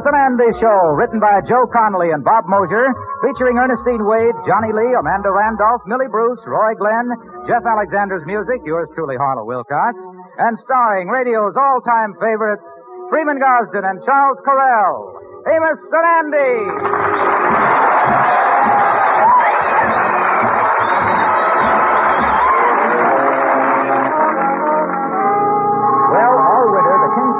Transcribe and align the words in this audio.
Amos 0.00 0.16
and 0.16 0.32
Andy 0.32 0.48
Show, 0.64 0.96
written 0.96 1.20
by 1.20 1.44
Joe 1.44 1.68
Connolly 1.68 2.08
and 2.16 2.24
Bob 2.24 2.48
Mosier, 2.48 2.88
featuring 3.20 3.60
Ernestine 3.60 4.00
Wade, 4.00 4.32
Johnny 4.48 4.72
Lee, 4.72 4.96
Amanda 4.96 5.28
Randolph, 5.28 5.84
Millie 5.84 6.08
Bruce, 6.08 6.40
Roy 6.48 6.72
Glenn, 6.80 7.04
Jeff 7.44 7.60
Alexander's 7.68 8.24
music, 8.24 8.64
yours 8.64 8.88
truly, 8.96 9.20
Harlow 9.20 9.44
Wilcox, 9.44 10.00
and 10.40 10.56
starring 10.64 11.12
radio's 11.12 11.52
all-time 11.52 12.16
favorites, 12.16 12.64
Freeman 13.12 13.36
Gosden 13.36 13.84
and 13.84 14.00
Charles 14.08 14.40
Correll. 14.40 15.20
Amos 15.44 15.84
and 15.92 16.06
Andy! 16.16 17.60
Well, 26.10 26.34
all 26.42 26.66
winter, 26.74 26.89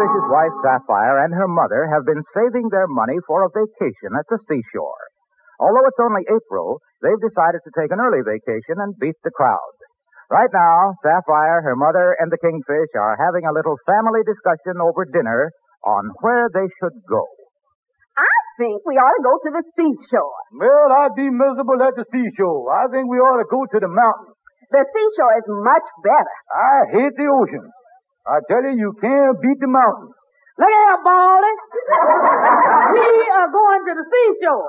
the 0.01 0.09
Kingfish's 0.09 0.33
wife, 0.33 0.57
Sapphire, 0.65 1.25
and 1.25 1.35
her 1.37 1.49
mother 1.49 1.85
have 1.93 2.09
been 2.09 2.25
saving 2.33 2.73
their 2.73 2.89
money 2.89 3.21
for 3.29 3.45
a 3.45 3.53
vacation 3.53 4.17
at 4.17 4.25
the 4.33 4.41
seashore. 4.49 5.05
Although 5.61 5.85
it's 5.85 6.01
only 6.01 6.25
April, 6.25 6.81
they've 7.05 7.21
decided 7.21 7.61
to 7.69 7.75
take 7.77 7.93
an 7.93 8.01
early 8.01 8.25
vacation 8.25 8.81
and 8.81 8.97
beat 8.97 9.21
the 9.21 9.35
crowd. 9.37 9.77
Right 10.33 10.49
now, 10.57 10.97
Sapphire, 11.05 11.61
her 11.61 11.77
mother, 11.77 12.17
and 12.17 12.33
the 12.33 12.41
Kingfish 12.41 12.97
are 12.97 13.21
having 13.21 13.45
a 13.45 13.53
little 13.53 13.77
family 13.85 14.25
discussion 14.25 14.81
over 14.81 15.05
dinner 15.05 15.53
on 15.85 16.09
where 16.25 16.49
they 16.49 16.65
should 16.81 16.97
go. 17.05 17.27
I 18.17 18.41
think 18.57 18.81
we 18.89 18.97
ought 18.97 19.17
to 19.21 19.27
go 19.27 19.37
to 19.37 19.51
the 19.53 19.65
seashore. 19.77 20.41
Well, 20.57 20.89
I'd 20.97 21.19
be 21.19 21.29
miserable 21.29 21.77
at 21.85 21.93
the 21.93 22.09
seashore. 22.09 22.73
I 22.73 22.89
think 22.89 23.05
we 23.05 23.21
ought 23.21 23.43
to 23.43 23.49
go 23.53 23.69
to 23.69 23.79
the 23.85 23.93
mountains. 23.93 24.39
The 24.73 24.81
seashore 24.81 25.35
is 25.45 25.49
much 25.61 25.87
better. 26.01 26.37
I 26.57 26.77
hate 26.89 27.15
the 27.21 27.29
ocean. 27.29 27.69
I 28.29 28.37
tell 28.49 28.63
you, 28.63 28.77
you 28.77 28.91
can't 29.01 29.37
beat 29.41 29.59
the 29.61 29.71
mountains. 29.71 30.13
Look 30.61 30.69
here, 30.69 30.99
Baldy. 31.01 31.55
we 33.01 33.09
are 33.33 33.49
going 33.49 33.81
to 33.89 33.93
the 33.97 34.05
seashore. 34.05 34.69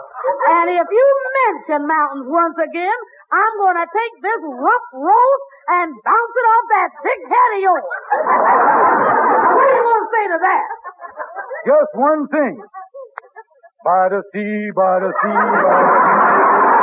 And 0.56 0.72
if 0.72 0.88
you 0.88 1.08
mention 1.44 1.84
mountains 1.84 2.32
once 2.32 2.56
again, 2.56 2.98
I'm 3.28 3.54
going 3.60 3.76
to 3.76 3.88
take 3.92 4.14
this 4.24 4.40
rough 4.40 4.88
roast 4.96 5.46
and 5.68 5.92
bounce 5.92 6.36
it 6.40 6.48
off 6.48 6.66
that 6.72 6.90
thick 7.04 7.22
head 7.28 7.50
of 7.56 7.62
yours. 7.64 7.84
what 9.56 9.66
do 9.68 9.74
you 9.76 9.84
want 9.84 10.00
to 10.00 10.10
say 10.16 10.26
to 10.32 10.38
that? 10.40 10.64
Just 11.68 11.92
one 12.00 12.24
thing. 12.32 12.56
By 13.84 14.16
the 14.16 14.22
sea, 14.32 14.72
by 14.72 14.96
the 15.04 15.12
sea, 15.12 15.36
by 15.36 15.76
the 15.76 15.96
sea. 16.00 16.81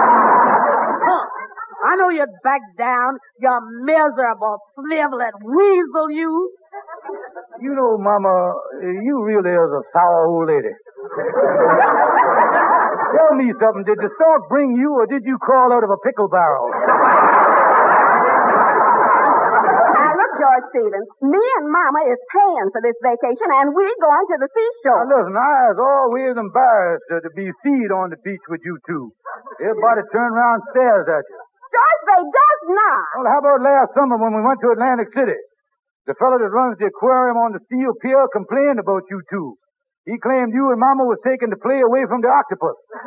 I 1.78 1.94
know 1.96 2.08
you'd 2.10 2.34
back 2.42 2.60
down, 2.76 3.18
you 3.38 3.50
miserable, 3.86 4.58
sniveling 4.74 5.30
weasel, 5.46 6.10
you. 6.10 6.50
You 7.62 7.72
know, 7.74 7.96
Mama, 7.98 8.52
you 8.82 9.22
really 9.22 9.50
is 9.50 9.70
a 9.72 9.82
sour 9.94 10.26
old 10.26 10.48
lady. 10.48 10.74
Tell 13.08 13.32
me 13.38 13.48
something. 13.62 13.84
Did 13.86 13.96
the 13.98 14.10
stork 14.20 14.48
bring 14.50 14.74
you, 14.76 14.92
or 14.92 15.06
did 15.06 15.22
you 15.24 15.38
crawl 15.38 15.72
out 15.72 15.82
of 15.84 15.88
a 15.90 15.96
pickle 16.04 16.28
barrel? 16.28 16.68
Now 16.68 16.76
look, 20.12 20.32
George 20.38 20.64
Stevens, 20.70 21.08
me 21.24 21.40
and 21.58 21.66
Mama 21.72 22.00
is 22.12 22.20
paying 22.30 22.68
for 22.70 22.80
this 22.84 22.94
vacation, 23.02 23.48
and 23.62 23.72
we're 23.74 23.96
going 24.02 24.26
to 24.28 24.36
the 24.44 24.48
Now, 24.50 24.54
seashore. 24.54 25.06
listen, 25.08 25.34
I 25.34 25.72
was 25.72 25.78
always 25.80 26.36
embarrassed 26.36 27.04
to 27.10 27.30
be 27.34 27.50
seen 27.64 27.90
on 27.90 28.10
the 28.10 28.16
beach 28.22 28.44
with 28.48 28.60
you 28.64 28.78
two. 28.86 29.10
Everybody 29.62 30.02
turn 30.12 30.32
around 30.36 30.60
and 30.62 30.68
stares 30.74 31.08
at 31.08 31.24
you. 31.26 31.38
George, 31.68 32.02
they 32.08 32.24
does 32.24 32.62
not. 32.72 33.04
Well, 33.20 33.28
how 33.28 33.38
about 33.44 33.60
last 33.60 33.92
summer 33.94 34.16
when 34.16 34.32
we 34.34 34.40
went 34.42 34.60
to 34.64 34.72
Atlantic 34.72 35.12
City? 35.12 35.36
The 36.08 36.16
fellow 36.16 36.40
that 36.40 36.48
runs 36.48 36.80
the 36.80 36.88
aquarium 36.88 37.36
on 37.36 37.52
the 37.52 37.60
steel 37.68 37.92
pier 38.00 38.24
complained 38.32 38.80
about 38.80 39.04
you 39.12 39.20
two. 39.28 39.60
He 40.08 40.16
claimed 40.24 40.56
you 40.56 40.72
and 40.72 40.80
Mama 40.80 41.04
was 41.04 41.20
taking 41.20 41.52
the 41.52 41.60
play 41.60 41.84
away 41.84 42.08
from 42.08 42.24
the 42.24 42.32
octopus. 42.32 42.80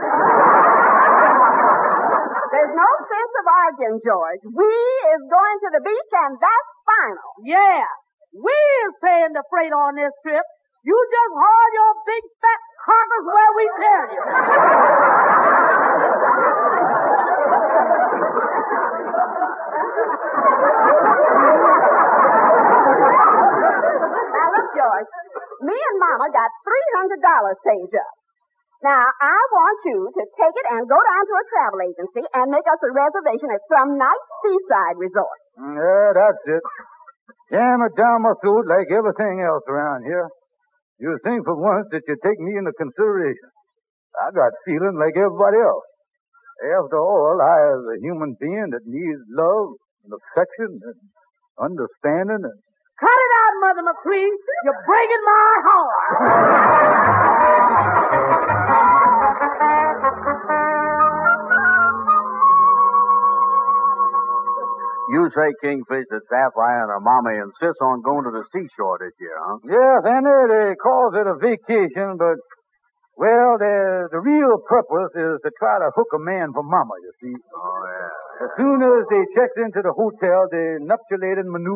There's 2.52 2.76
no 2.78 2.92
sense 3.10 3.34
of 3.42 3.46
arguing, 3.48 3.98
George. 4.06 4.44
We 4.54 4.70
is 5.18 5.24
going 5.26 5.58
to 5.66 5.70
the 5.74 5.82
beach, 5.82 6.12
and 6.14 6.38
that's 6.38 6.70
final. 6.86 7.42
Yeah, 7.42 7.82
we 8.38 8.54
is 8.86 8.94
paying 9.02 9.34
the 9.34 9.42
freight 9.50 9.74
on 9.74 9.98
this 9.98 10.14
trip. 10.22 10.46
You 10.86 10.94
just 10.94 11.34
haul 11.42 11.68
your 11.74 11.94
big 12.06 12.22
fat 12.38 12.62
carcass 12.86 13.26
where 13.34 13.52
we 13.58 13.66
tell 13.82 14.06
you. 14.14 14.22
Now 23.12 24.48
look, 24.56 24.68
George, 24.72 25.10
me 25.68 25.76
and 25.76 25.98
Mama 26.00 26.28
got 26.32 26.50
three 26.64 26.88
hundred 26.96 27.20
dollars 27.22 27.58
saved 27.66 27.96
up. 27.96 28.12
Now 28.82 29.04
I 29.06 29.38
want 29.54 29.78
you 29.86 30.00
to 30.10 30.24
take 30.26 30.56
it 30.58 30.68
and 30.74 30.90
go 30.90 30.98
down 30.98 31.24
to 31.28 31.34
a 31.38 31.46
travel 31.54 31.80
agency 31.86 32.24
and 32.34 32.50
make 32.50 32.66
us 32.66 32.82
a 32.82 32.92
reservation 32.96 33.50
at 33.54 33.62
some 33.70 34.00
nice 34.00 34.26
seaside 34.42 34.98
resort. 34.98 35.40
Mm, 35.60 35.76
Yeah, 35.78 36.08
that's 36.18 36.42
it. 36.50 36.64
Jam 37.52 37.84
it 37.84 37.94
down 38.00 38.24
my 38.24 38.34
throat 38.42 38.66
like 38.66 38.88
everything 38.90 39.44
else 39.44 39.64
around 39.68 40.08
here. 40.08 40.32
You 41.04 41.20
think 41.26 41.44
for 41.46 41.58
once 41.60 41.86
that 41.92 42.02
you 42.08 42.16
take 42.24 42.40
me 42.40 42.56
into 42.58 42.72
consideration. 42.80 43.52
I 44.18 44.32
got 44.32 44.52
feeling 44.66 44.98
like 44.98 45.14
everybody 45.20 45.60
else. 45.60 45.86
After 46.62 46.98
all, 47.02 47.42
I 47.42 47.74
is 47.74 47.86
a 47.98 48.02
human 48.06 48.38
being 48.40 48.70
that 48.72 48.86
needs 48.86 49.22
love 49.34 49.82
and 50.06 50.14
affection 50.14 50.78
and 50.78 51.00
understanding 51.58 52.46
and 52.46 52.60
Cut 53.02 53.10
it 53.10 53.32
out, 53.34 53.54
Mother 53.66 53.82
Machree. 53.82 54.30
You're 54.30 54.82
breaking 54.86 55.24
my 55.26 55.54
heart. 55.66 57.12
You 65.12 65.28
say, 65.36 65.52
Kingfish, 65.60 66.08
that 66.08 66.24
Sapphire 66.32 66.88
and 66.88 66.92
her 66.96 67.04
mommy 67.04 67.36
insist 67.36 67.84
on 67.84 68.00
going 68.02 68.24
to 68.24 68.32
the 68.32 68.46
seashore 68.56 68.96
this 69.02 69.12
year, 69.20 69.36
huh? 69.44 69.60
Yes, 69.68 70.08
Andy, 70.08 70.40
they 70.48 70.72
calls 70.80 71.12
it 71.20 71.28
a 71.28 71.36
vacation, 71.36 72.16
but, 72.16 72.40
well, 73.22 73.62
the, 73.62 74.10
the 74.10 74.18
real 74.18 74.58
purpose 74.66 75.14
is 75.14 75.38
to 75.46 75.54
try 75.62 75.78
to 75.78 75.94
hook 75.94 76.10
a 76.18 76.22
man 76.22 76.58
for 76.58 76.66
mama, 76.66 76.98
you 77.06 77.14
see. 77.22 77.38
Oh, 77.38 77.82
yeah. 77.86 78.10
As 78.42 78.50
soon 78.58 78.82
as 78.82 79.06
they 79.14 79.22
check 79.38 79.54
into 79.62 79.86
the 79.86 79.94
hotel, 79.94 80.50
the 80.50 80.82
nuptialating 80.82 81.54
That's 81.54 81.70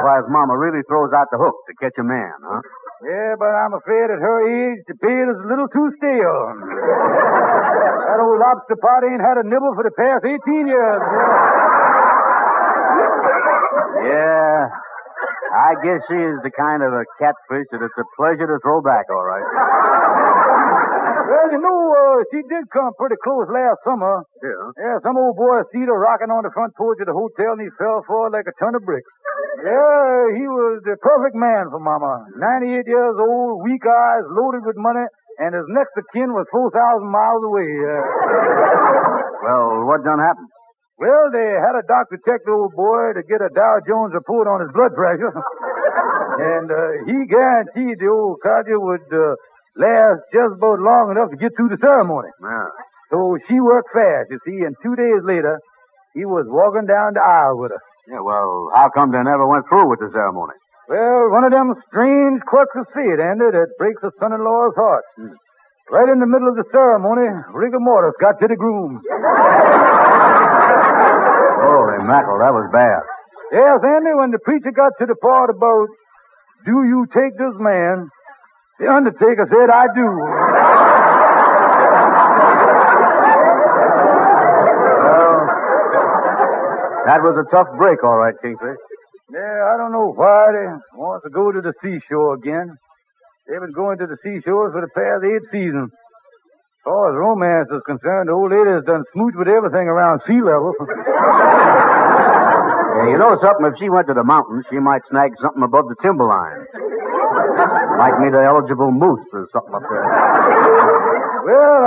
why 0.00 0.24
his 0.24 0.28
mama 0.32 0.56
really 0.56 0.80
throws 0.88 1.12
out 1.12 1.28
the 1.28 1.36
hook 1.36 1.52
to 1.68 1.76
catch 1.76 2.00
a 2.00 2.06
man, 2.06 2.32
huh? 2.40 2.64
Yeah, 3.04 3.36
but 3.36 3.52
I'm 3.52 3.76
afraid 3.76 4.08
at 4.08 4.24
her 4.24 4.38
age, 4.48 4.80
the 4.88 4.96
bait 4.96 5.28
is 5.28 5.36
a 5.36 5.46
little 5.52 5.68
too 5.68 5.92
stale. 6.00 6.56
that 8.08 8.24
old 8.24 8.40
lobster 8.40 8.80
pot 8.80 9.04
ain't 9.04 9.20
had 9.20 9.36
a 9.36 9.44
nibble 9.44 9.76
for 9.76 9.84
the 9.84 9.92
past 9.92 10.24
18 10.24 10.64
years. 10.64 11.04
Yeah. 14.08 14.72
I 15.54 15.70
guess 15.86 16.00
she 16.10 16.18
is 16.18 16.38
the 16.42 16.50
kind 16.54 16.82
of 16.82 16.90
a 16.92 17.04
catfish 17.20 17.66
that 17.72 17.80
it's 17.82 17.98
a 17.98 18.06
pleasure 18.18 18.46
to 18.50 18.58
throw 18.62 18.82
back, 18.82 19.06
all 19.10 19.22
right. 19.24 19.46
Well, 21.24 21.48
you 21.50 21.60
know, 21.62 21.78
uh, 21.94 22.20
she 22.30 22.40
did 22.46 22.64
come 22.70 22.92
pretty 23.00 23.16
close 23.24 23.48
last 23.48 23.80
summer. 23.86 24.22
Yeah. 24.44 24.64
Yeah, 24.76 24.96
some 25.02 25.16
old 25.16 25.36
boy 25.36 25.64
seen 25.72 25.88
her 25.88 25.96
rocking 25.96 26.28
on 26.30 26.44
the 26.44 26.52
front 26.52 26.76
porch 26.76 27.00
of 27.00 27.08
the 27.08 27.16
hotel 27.16 27.56
and 27.56 27.62
he 27.64 27.70
fell 27.80 28.04
for 28.06 28.28
it 28.28 28.32
like 28.36 28.44
a 28.46 28.54
ton 28.60 28.76
of 28.76 28.84
bricks. 28.84 29.08
Yeah, 29.64 30.36
he 30.36 30.44
was 30.44 30.84
the 30.84 30.96
perfect 31.00 31.34
man 31.34 31.72
for 31.72 31.80
Mama. 31.80 32.28
98 32.36 32.84
years 32.86 33.16
old, 33.16 33.64
weak 33.64 33.82
eyes, 33.88 34.26
loaded 34.36 34.62
with 34.68 34.76
money, 34.76 35.06
and 35.40 35.54
his 35.56 35.64
next 35.72 35.96
of 35.96 36.04
kin 36.12 36.28
was 36.36 36.44
4,000 36.52 36.70
miles 37.08 37.42
away. 37.48 37.70
Uh, 37.72 38.04
Well, 39.44 39.84
what 39.88 40.04
done 40.04 40.20
happened? 40.20 40.50
Well, 40.96 41.30
they 41.34 41.58
had 41.58 41.74
a 41.74 41.82
doctor 41.86 42.18
check 42.22 42.46
the 42.46 42.52
old 42.54 42.72
boy 42.74 43.14
to 43.18 43.22
get 43.26 43.42
a 43.42 43.50
Dow 43.50 43.82
Jones 43.82 44.14
report 44.14 44.46
on 44.46 44.62
his 44.62 44.70
blood 44.70 44.94
pressure. 44.94 45.34
and 46.54 46.70
uh, 46.70 47.02
he 47.06 47.26
guaranteed 47.26 47.98
the 47.98 48.08
old 48.10 48.38
codger 48.42 48.78
would 48.78 49.06
uh, 49.10 49.34
last 49.74 50.22
just 50.30 50.54
about 50.54 50.78
long 50.78 51.10
enough 51.10 51.30
to 51.30 51.36
get 51.36 51.50
through 51.56 51.74
the 51.74 51.80
ceremony. 51.82 52.30
Yeah. 52.38 52.70
So 53.10 53.38
she 53.46 53.58
worked 53.58 53.90
fast, 53.92 54.30
you 54.30 54.38
see, 54.46 54.62
and 54.62 54.74
two 54.82 54.94
days 54.94 55.22
later, 55.22 55.58
he 56.14 56.24
was 56.24 56.46
walking 56.46 56.86
down 56.86 57.14
the 57.14 57.22
aisle 57.22 57.58
with 57.58 57.72
her. 57.72 57.82
Yeah, 58.06 58.20
well, 58.20 58.70
how 58.74 58.90
come 58.94 59.10
they 59.10 59.22
never 59.22 59.46
went 59.46 59.66
through 59.68 59.90
with 59.90 59.98
the 59.98 60.10
ceremony? 60.12 60.54
Well, 60.88 61.30
one 61.30 61.44
of 61.44 61.50
them 61.50 61.74
strange 61.88 62.42
quirks 62.46 62.76
of 62.76 62.86
fate, 62.94 63.18
Andy, 63.18 63.50
that 63.50 63.74
breaks 63.78 64.02
a 64.04 64.10
son-in-law's 64.20 64.76
heart. 64.76 65.04
Right 65.90 66.08
in 66.08 66.20
the 66.20 66.26
middle 66.26 66.48
of 66.48 66.56
the 66.56 66.64
ceremony, 66.72 67.28
rigor 67.52 67.80
mortis 67.80 68.14
got 68.20 68.40
to 68.40 68.48
the 68.48 68.56
groom. 68.56 69.00
Holy 71.64 71.98
mackerel, 72.06 72.38
that 72.40 72.52
was 72.52 72.68
bad. 72.72 73.02
Yes, 73.52 73.80
Andy, 73.84 74.14
when 74.14 74.30
the 74.30 74.38
preacher 74.42 74.72
got 74.72 74.92
to 74.98 75.06
the 75.06 75.14
part 75.16 75.50
about, 75.50 75.88
do 76.66 76.84
you 76.84 77.06
take 77.12 77.36
this 77.38 77.54
man, 77.58 78.08
the 78.80 78.88
undertaker 78.90 79.46
said, 79.46 79.70
I 79.70 79.86
do. 79.94 80.08
Well, 85.04 85.44
that 87.06 87.20
was 87.22 87.36
a 87.36 87.44
tough 87.54 87.68
break, 87.76 88.02
all 88.02 88.16
right, 88.16 88.34
Kingfish. 88.42 88.76
Yeah, 89.30 89.72
I 89.72 89.76
don't 89.76 89.92
know 89.92 90.12
why 90.14 90.52
they 90.52 90.66
want 90.98 91.22
to 91.24 91.30
go 91.30 91.52
to 91.52 91.60
the 91.60 91.72
seashore 91.82 92.34
again. 92.34 92.76
They've 93.46 93.60
been 93.60 93.72
going 93.72 93.98
to 93.98 94.06
the 94.06 94.16
seashores 94.22 94.72
for 94.72 94.80
the 94.80 94.88
past 94.88 95.22
eight 95.24 95.44
seasons. 95.52 95.90
As 96.84 96.92
far 96.92 97.08
as 97.08 97.16
romance 97.16 97.72
is 97.72 97.80
concerned, 97.88 98.28
the 98.28 98.36
old 98.36 98.52
lady 98.52 98.68
has 98.76 98.84
done 98.84 99.08
smooch 99.16 99.32
with 99.40 99.48
everything 99.48 99.88
around 99.88 100.20
sea 100.28 100.44
level. 100.44 100.76
Yeah, 102.94 103.10
you 103.10 103.18
know 103.18 103.34
something? 103.42 103.66
If 103.66 103.74
she 103.82 103.90
went 103.90 104.06
to 104.06 104.14
the 104.14 104.22
mountains, 104.22 104.62
she 104.70 104.78
might 104.78 105.02
snag 105.10 105.34
something 105.42 105.66
above 105.66 105.90
the 105.90 105.98
timberline. 105.98 106.62
Might 107.98 108.14
meet 108.22 108.30
an 108.30 108.46
eligible 108.46 108.94
moose 108.94 109.26
or 109.34 109.50
something 109.50 109.74
up 109.74 109.82
there. 109.82 110.06
well, 111.42 111.82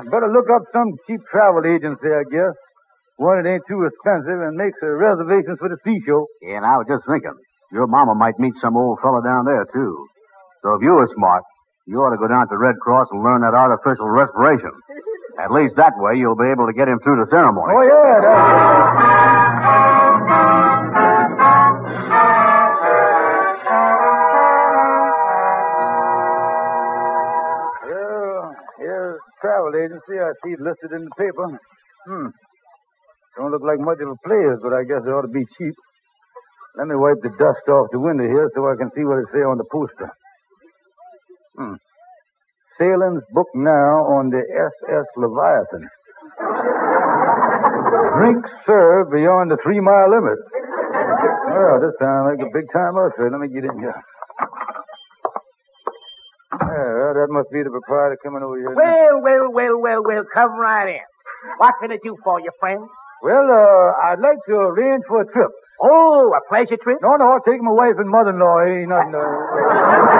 better 0.08 0.32
look 0.32 0.48
up 0.48 0.64
some 0.72 0.96
cheap 1.04 1.20
travel 1.28 1.68
agency, 1.68 2.08
I 2.08 2.24
guess. 2.32 2.56
One 3.20 3.36
that 3.36 3.52
ain't 3.52 3.68
too 3.68 3.84
expensive 3.84 4.40
and 4.40 4.56
makes 4.56 4.80
reservations 4.80 5.60
for 5.60 5.68
the 5.68 5.76
seashore. 5.84 6.24
Yeah, 6.40 6.56
and 6.56 6.64
I 6.64 6.80
was 6.80 6.88
just 6.88 7.04
thinking, 7.04 7.36
your 7.68 7.84
mama 7.84 8.16
might 8.16 8.40
meet 8.40 8.56
some 8.64 8.80
old 8.80 8.96
fella 9.04 9.20
down 9.20 9.44
there, 9.44 9.68
too. 9.76 9.92
So 10.64 10.72
if 10.72 10.80
you 10.80 10.96
were 10.96 11.08
smart, 11.20 11.44
you 11.90 11.98
ought 11.98 12.14
to 12.14 12.22
go 12.22 12.30
down 12.30 12.46
to 12.46 12.54
Red 12.54 12.78
Cross 12.78 13.10
and 13.10 13.18
learn 13.18 13.42
that 13.42 13.50
artificial 13.50 14.06
respiration. 14.06 14.70
At 15.42 15.50
least 15.50 15.74
that 15.74 15.90
way 15.98 16.14
you'll 16.14 16.38
be 16.38 16.46
able 16.46 16.70
to 16.70 16.72
get 16.72 16.86
him 16.86 17.02
through 17.02 17.18
the 17.18 17.26
ceremony. 17.34 17.74
Oh, 17.74 17.82
yeah. 17.82 18.22
That... 18.22 18.38
Well, 27.90 28.54
here's 28.78 29.18
travel 29.42 29.74
agency. 29.74 30.14
I 30.22 30.30
see 30.46 30.54
it 30.54 30.62
listed 30.62 30.94
in 30.94 31.10
the 31.10 31.14
paper. 31.18 31.58
Hmm. 32.06 32.30
Don't 33.34 33.50
look 33.50 33.66
like 33.66 33.80
much 33.82 33.98
of 33.98 34.14
a 34.14 34.18
place, 34.22 34.62
but 34.62 34.72
I 34.72 34.86
guess 34.86 35.02
it 35.02 35.10
ought 35.10 35.26
to 35.26 35.34
be 35.34 35.42
cheap. 35.58 35.74
Let 36.78 36.86
me 36.86 36.94
wipe 36.94 37.18
the 37.22 37.34
dust 37.34 37.66
off 37.66 37.90
the 37.90 37.98
window 37.98 38.30
here 38.30 38.48
so 38.54 38.70
I 38.70 38.78
can 38.78 38.94
see 38.94 39.02
what 39.02 39.18
it 39.18 39.26
say 39.34 39.42
on 39.42 39.58
the 39.58 39.66
poster. 39.66 40.14
Hmm. 41.60 41.76
Sailings 42.80 43.20
booked 43.36 43.52
now 43.52 44.08
on 44.16 44.32
the 44.32 44.40
SS 44.40 45.04
Leviathan. 45.20 45.84
Drinks 48.16 48.48
served 48.64 49.12
beyond 49.12 49.52
the 49.52 49.60
three 49.60 49.80
mile 49.80 50.08
limit. 50.08 50.40
Well, 50.40 51.76
this 51.84 51.92
sounds 52.00 52.32
like 52.32 52.40
a 52.40 52.48
big 52.48 52.64
time 52.72 52.96
outfit. 52.96 53.28
Let 53.28 53.44
me 53.44 53.52
get 53.52 53.68
in 53.68 53.76
here. 53.76 54.00
Yeah, 56.64 57.12
that 57.12 57.28
must 57.28 57.52
be 57.52 57.60
the 57.60 57.68
proprietor 57.68 58.16
coming 58.24 58.40
over 58.40 58.56
here. 58.56 58.72
Well, 58.72 59.20
well, 59.20 59.52
well, 59.52 59.76
well, 59.76 60.00
well, 60.00 60.24
come 60.32 60.56
right 60.56 60.96
in. 60.96 61.04
What 61.58 61.74
can 61.76 61.92
I 61.92 61.98
do 62.02 62.16
for 62.24 62.40
you, 62.40 62.50
friend? 62.58 62.88
Well, 63.20 63.44
uh, 63.52 64.08
I'd 64.08 64.20
like 64.20 64.40
to 64.48 64.56
arrange 64.56 65.04
for 65.06 65.20
a 65.20 65.26
trip. 65.28 65.52
Oh, 65.82 66.32
a 66.32 66.40
pleasure 66.48 66.80
trip? 66.80 66.98
No, 67.02 67.16
no, 67.16 67.36
I'll 67.36 67.44
take 67.44 67.60
my 67.60 67.72
wife 67.72 68.00
and 68.00 68.08
mother-in-law. 68.08 68.64
Ain't 68.64 68.88
nothing. 68.88 69.14
Uh... 69.14 70.19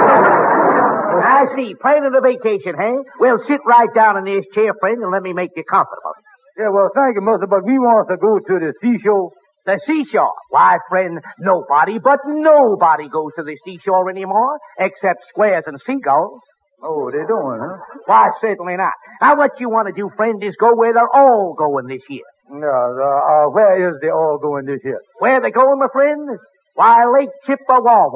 I 1.18 1.46
see. 1.56 1.74
Planning 1.74 2.14
a 2.14 2.20
vacation, 2.20 2.74
hey? 2.78 2.94
Well, 3.18 3.38
sit 3.48 3.60
right 3.66 3.92
down 3.94 4.18
in 4.18 4.24
this 4.24 4.44
chair, 4.54 4.72
friend, 4.78 5.02
and 5.02 5.10
let 5.10 5.22
me 5.22 5.32
make 5.32 5.50
you 5.56 5.64
comfortable. 5.64 6.14
Yeah, 6.58 6.68
well, 6.70 6.90
thank 6.94 7.16
you, 7.16 7.22
Mister, 7.22 7.46
but 7.46 7.64
we 7.64 7.78
want 7.78 8.08
to 8.10 8.16
go 8.16 8.38
to 8.38 8.58
the 8.60 8.74
seashore. 8.80 9.30
The 9.66 9.78
seashore. 9.86 10.32
Why, 10.48 10.78
friend, 10.88 11.20
nobody 11.38 11.98
but 11.98 12.20
nobody 12.26 13.08
goes 13.08 13.32
to 13.36 13.42
the 13.42 13.56
seashore 13.64 14.08
anymore, 14.08 14.58
except 14.78 15.24
squares 15.28 15.64
and 15.66 15.78
seagulls. 15.86 16.40
Oh, 16.82 17.10
they 17.10 17.24
don't, 17.28 17.60
huh? 17.60 17.76
Why, 18.06 18.30
certainly 18.40 18.76
not. 18.76 18.92
Now, 19.20 19.36
what 19.36 19.60
you 19.60 19.68
want 19.68 19.88
to 19.88 19.92
do, 19.92 20.10
friend, 20.16 20.42
is 20.42 20.56
go 20.58 20.74
where 20.74 20.94
they're 20.94 21.14
all 21.14 21.54
going 21.56 21.86
this 21.86 22.02
year. 22.08 22.24
No, 22.48 22.66
uh, 22.66 23.46
uh, 23.46 23.50
where 23.50 23.90
is 23.90 24.00
they 24.00 24.08
all 24.08 24.38
going 24.40 24.64
this 24.64 24.80
year? 24.82 25.00
Where 25.18 25.40
they 25.40 25.50
going, 25.50 25.78
my 25.78 25.88
friend? 25.92 26.38
Why, 26.74 27.04
Lake 27.04 27.28
Chippewa. 27.46 28.08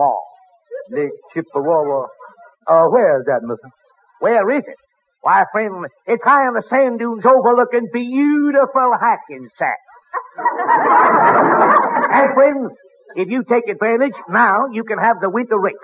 Lake 0.91 1.11
Chippewa. 1.35 2.07
Uh, 2.67 2.87
where 2.89 3.21
is 3.21 3.27
that, 3.27 3.43
mister? 3.43 3.69
Where 4.21 4.51
is 4.57 4.65
it? 4.67 4.77
Why, 5.21 5.45
friend, 5.53 5.87
it's 6.07 6.23
high 6.23 6.47
on 6.47 6.55
the 6.55 6.63
sand 6.69 6.99
dunes 6.99 7.25
overlooking 7.25 7.89
beautiful 7.93 8.93
Hackensack. 9.01 9.81
and 12.13 12.35
friends, 12.35 12.73
if 13.17 13.29
you 13.29 13.43
take 13.49 13.69
advantage, 13.69 14.13
now 14.29 14.67
you 14.73 14.85
can 14.85 14.99
have 14.99 15.21
the 15.21 15.31
winter 15.31 15.59
race. 15.59 15.75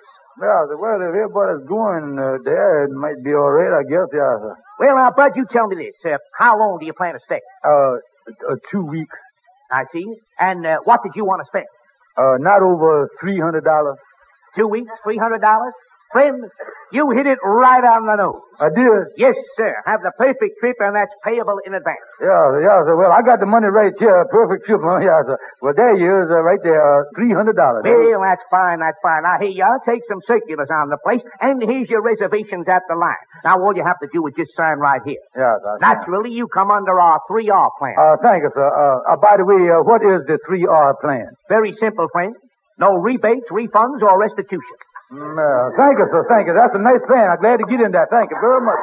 Yeah, 0.40 0.66
the 0.68 0.76
well, 0.76 1.00
if 1.00 1.08
everybody's 1.08 1.66
going 1.68 2.18
uh, 2.18 2.38
there, 2.44 2.84
it 2.84 2.92
might 2.92 3.22
be 3.24 3.32
all 3.32 3.50
right, 3.50 3.80
I 3.80 3.84
guess, 3.84 4.08
yeah, 4.12 4.36
sir. 4.40 4.54
Well, 4.78 4.96
now, 4.96 5.10
Bud, 5.16 5.32
you 5.36 5.44
tell 5.50 5.66
me 5.66 5.76
this. 5.76 5.96
Uh, 6.04 6.16
how 6.38 6.58
long 6.58 6.78
do 6.78 6.86
you 6.86 6.92
plan 6.92 7.14
to 7.14 7.20
stay? 7.24 7.40
Uh, 7.64 7.96
uh 8.48 8.56
two 8.70 8.84
weeks. 8.84 9.16
I 9.70 9.84
see. 9.92 10.04
And 10.38 10.66
uh, 10.66 10.78
what 10.84 11.00
did 11.02 11.12
you 11.14 11.24
want 11.24 11.42
to 11.42 11.46
spend? 11.46 11.66
Uh, 12.16 12.36
not 12.38 12.62
over 12.62 13.08
$300. 13.22 13.62
Two 14.56 14.66
weeks, 14.66 14.90
$300? 15.06 15.40
Friend, 16.10 16.42
you 16.90 17.14
hit 17.14 17.30
it 17.30 17.38
right 17.38 17.86
on 17.86 18.02
the 18.02 18.18
nose. 18.18 18.42
I 18.58 18.66
did? 18.66 19.14
Yes, 19.14 19.38
sir. 19.54 19.70
Have 19.86 20.02
the 20.02 20.10
perfect 20.18 20.58
trip, 20.58 20.74
and 20.82 20.98
that's 20.98 21.14
payable 21.22 21.62
in 21.62 21.70
advance. 21.70 22.02
Yeah, 22.18 22.66
yeah, 22.66 22.82
sir. 22.82 22.98
Well, 22.98 23.14
I 23.14 23.22
got 23.22 23.38
the 23.38 23.46
money 23.46 23.70
right 23.70 23.94
here. 23.94 24.26
Perfect 24.26 24.66
trip, 24.66 24.82
huh? 24.82 24.98
Yeah, 24.98 25.22
sir. 25.22 25.38
Well, 25.62 25.70
there 25.70 25.94
you 25.94 26.10
is, 26.10 26.26
uh, 26.26 26.42
right 26.42 26.58
there. 26.66 26.82
Uh, 26.82 27.06
$300. 27.14 27.54
Well, 27.86 28.26
that's 28.26 28.42
fine, 28.50 28.82
that's 28.82 28.98
fine. 28.98 29.22
Now, 29.22 29.38
here 29.38 29.54
you 29.54 29.62
are. 29.62 29.78
Take 29.86 30.02
some 30.10 30.18
circulars 30.26 30.66
on 30.66 30.90
the 30.90 30.98
place, 30.98 31.22
and 31.38 31.62
here's 31.62 31.86
your 31.86 32.02
reservations 32.02 32.66
at 32.66 32.82
the 32.90 32.98
line. 32.98 33.22
Now, 33.46 33.62
all 33.62 33.70
you 33.70 33.86
have 33.86 34.02
to 34.02 34.10
do 34.10 34.26
is 34.26 34.34
just 34.34 34.50
sign 34.58 34.82
right 34.82 35.00
here. 35.06 35.22
Yeah, 35.38 35.62
sir. 35.62 35.78
Naturally, 35.78 36.34
you 36.34 36.50
come 36.50 36.74
under 36.74 36.98
our 36.98 37.22
3R 37.30 37.70
plan. 37.78 37.94
Uh, 37.94 38.18
thank 38.18 38.42
you, 38.42 38.50
sir. 38.50 38.66
Uh, 38.66 39.14
uh 39.14 39.16
by 39.22 39.38
the 39.38 39.46
way, 39.46 39.62
uh, 39.70 39.86
what 39.86 40.02
is 40.02 40.26
the 40.26 40.42
3R 40.42 40.98
plan? 40.98 41.30
Very 41.46 41.70
simple, 41.78 42.10
friend. 42.10 42.34
No 42.82 42.98
rebates, 42.98 43.46
refunds, 43.52 44.02
or 44.02 44.18
restitution. 44.18 44.76
No, 45.10 45.70
thank 45.76 45.98
you, 45.98 46.06
sir. 46.12 46.24
Thank 46.28 46.46
you. 46.46 46.54
That's 46.54 46.74
a 46.74 46.78
nice 46.78 47.02
plan. 47.06 47.30
I'm 47.30 47.40
glad 47.40 47.58
to 47.58 47.66
get 47.66 47.80
in 47.80 47.90
that. 47.92 48.08
Thank 48.10 48.30
you 48.30 48.38
very 48.40 48.60
much. 48.62 48.78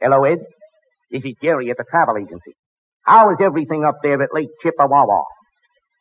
Hello, 0.00 0.24
Ed. 0.24 0.38
This 1.10 1.24
is 1.24 1.32
Jerry 1.42 1.70
at 1.70 1.78
the 1.78 1.84
travel 1.90 2.16
agency. 2.18 2.52
How 3.02 3.30
is 3.30 3.38
everything 3.40 3.84
up 3.84 3.96
there 4.02 4.22
at 4.22 4.28
Lake 4.34 4.50
Chippewa? 4.62 5.22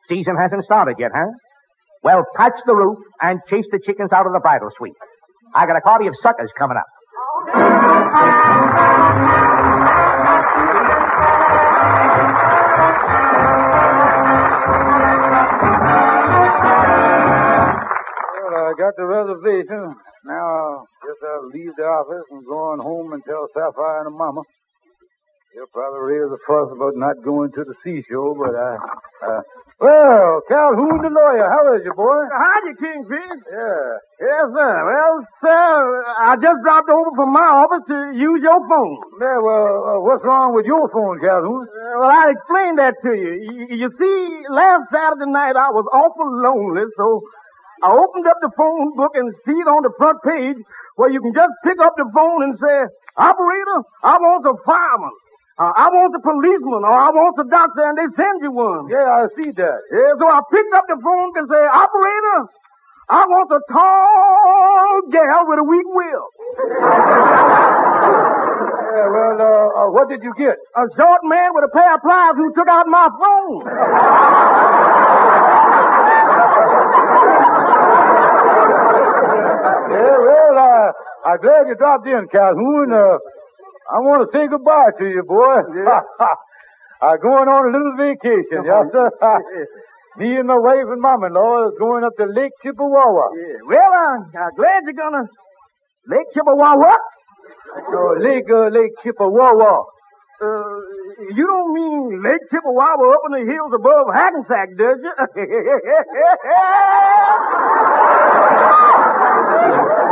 Season 0.10 0.36
hasn't 0.36 0.66
started 0.66 0.98
yet, 1.00 1.12
huh? 1.16 1.32
Well, 2.04 2.24
patch 2.36 2.60
the 2.66 2.76
roof 2.76 2.98
and 3.22 3.40
chase 3.50 3.66
the 3.72 3.80
chickens 3.84 4.12
out 4.12 4.28
of 4.28 4.34
the 4.34 4.40
bridal 4.40 4.70
suite. 4.78 4.94
I 5.56 5.66
got 5.66 5.78
a 5.78 5.81
party 5.81 6.07
of 6.07 6.14
suckers 6.22 6.52
coming 6.57 6.78
up. 6.78 6.86
got 18.78 18.94
the 18.95 19.06
reservation. 19.06 19.95
Now, 20.24 20.47
I 20.80 20.86
guess 21.02 21.19
I'll 21.26 21.50
leave 21.50 21.76
the 21.76 21.83
office 21.83 22.26
and 22.31 22.45
go 22.45 22.71
on 22.71 22.80
home 22.80 23.14
and 23.14 23.24
tell 23.26 23.47
Sapphire 23.54 24.06
and 24.06 24.16
mama. 24.16 24.42
They'll 25.57 25.73
probably 25.73 26.14
raise 26.14 26.30
a 26.30 26.37
fuss 26.45 26.69
about 26.69 26.94
not 27.02 27.18
going 27.26 27.49
to 27.57 27.66
the 27.66 27.73
seashore, 27.81 28.37
but 28.37 28.54
I, 28.54 28.78
uh, 29.26 29.42
well, 29.81 30.37
Calhoun 30.45 31.02
the 31.02 31.09
lawyer, 31.09 31.49
how 31.49 31.73
is 31.73 31.81
you, 31.81 31.97
boy? 31.97 32.21
Howdy, 32.30 32.78
Kingfish. 32.78 33.42
Yeah. 33.49 33.90
Yes, 34.21 34.45
sir. 34.54 34.73
Well, 34.85 35.16
sir, 35.42 35.73
I 36.30 36.37
just 36.37 36.61
dropped 36.61 36.94
over 36.94 37.09
from 37.18 37.33
my 37.33 37.49
office 37.57 37.90
to 37.90 37.97
use 38.14 38.37
your 38.45 38.61
phone. 38.69 39.02
Yeah, 39.18 39.42
well, 39.42 39.73
uh, 39.81 39.97
what's 40.06 40.21
wrong 40.21 40.54
with 40.54 40.69
your 40.69 40.85
phone, 40.94 41.18
Calhoun? 41.26 41.66
Uh, 41.66 42.06
well, 42.06 42.11
I'll 42.14 42.30
explain 42.37 42.78
that 42.78 42.94
to 43.02 43.18
you. 43.18 43.33
Y- 43.49 43.81
you 43.81 43.90
see, 43.97 44.21
last 44.54 44.94
Saturday 44.94 45.26
night 45.26 45.57
I 45.57 45.73
was 45.73 45.90
awful 45.90 46.37
lonely, 46.37 46.85
so 47.02 47.26
I 47.81 47.97
opened 47.97 48.30
up 48.30 48.37
the 48.45 48.54
phone 48.54 48.94
book 48.94 49.18
and 49.18 49.33
see 49.42 49.57
it 49.57 49.66
on 49.66 49.81
the 49.81 49.94
front 49.97 50.21
page 50.21 50.61
where 51.02 51.09
you 51.09 51.18
can 51.18 51.33
just 51.33 51.54
pick 51.66 51.81
up 51.81 51.97
the 51.97 52.06
phone 52.14 52.45
and 52.45 52.54
say, 52.61 52.78
operator, 53.18 53.81
I 54.06 54.21
want 54.21 54.45
a 54.45 54.54
fireman. 54.61 55.18
Uh, 55.57 55.73
I 55.73 55.90
want 55.90 56.14
a 56.14 56.21
policeman 56.21 56.85
or 56.85 56.94
I 56.94 57.09
want 57.09 57.33
a 57.42 57.45
doctor 57.49 57.81
and 57.81 57.97
they 57.97 58.06
send 58.14 58.45
you 58.45 58.54
one. 58.54 58.94
Yeah, 58.94 59.09
I 59.09 59.26
see 59.33 59.49
that. 59.57 59.80
Yeah, 59.90 60.14
so 60.21 60.30
I 60.30 60.45
picked 60.54 60.69
up 60.78 60.85
the 60.85 61.02
phone 61.02 61.33
and 61.33 61.49
say, 61.49 61.64
operator, 61.66 62.40
I 63.09 63.26
want 63.26 63.49
a 63.49 63.57
tall 63.66 65.02
gal 65.09 65.49
with 65.49 65.57
a 65.57 65.66
weak 65.66 65.90
will. 65.90 66.26
yeah, 68.85 69.07
well, 69.09 69.37
uh, 69.42 69.81
uh, 69.81 69.90
what 69.97 70.06
did 70.14 70.21
you 70.21 70.30
get? 70.37 70.61
A 70.78 70.85
short 70.94 71.21
man 71.26 71.49
with 71.57 71.66
a 71.66 71.73
pair 71.73 71.90
of 71.90 72.06
pliers 72.06 72.37
who 72.37 72.54
took 72.54 72.69
out 72.69 72.85
my 72.85 73.09
phone. 73.18 73.66
Yeah, 79.90 80.18
well, 80.21 80.54
uh, 80.54 80.92
I'm 81.33 81.40
glad 81.42 81.66
you 81.68 81.76
dropped 81.81 82.06
in, 82.07 82.28
Calhoun. 82.30 82.94
Uh, 83.88 83.96
I 83.96 84.00
want 84.00 84.28
to 84.28 84.28
say 84.36 84.48
goodbye 84.48 84.92
to 85.00 85.06
you, 85.08 85.24
boy. 85.24 85.56
Yeah. 85.76 86.02
I'm 87.02 87.20
going 87.24 87.48
on 87.48 87.62
a 87.68 87.72
little 87.72 87.96
vacation, 87.96 88.64
yes, 88.66 88.92
sir. 88.92 89.12
Me 90.18 90.36
and 90.36 90.48
my 90.48 90.58
wife 90.58 90.90
and 90.90 91.00
mom-in-law 91.00 91.68
is 91.70 91.76
going 91.78 92.04
up 92.04 92.12
to 92.18 92.26
Lake 92.26 92.52
Chippewa. 92.64 93.06
Yeah. 93.38 93.62
Well, 93.70 93.92
I'm, 93.94 94.26
I'm 94.34 94.50
glad 94.58 94.82
you're 94.90 94.98
gonna 94.98 95.30
Lake 96.10 96.26
Chippewa 96.34 96.74
what? 96.74 97.00
So 97.86 98.16
Lake 98.18 98.50
uh, 98.50 98.74
Lake 98.74 98.98
Chippewa. 99.04 99.54
Uh, 100.42 100.82
you 101.38 101.46
don't 101.46 101.72
mean 101.72 102.24
Lake 102.26 102.42
Chippewa 102.50 102.98
up 102.98 103.22
in 103.30 103.46
the 103.46 103.46
hills 103.46 103.74
above 103.78 104.10
Hackensack, 104.10 104.74
does 104.74 104.98
you? 105.06 105.14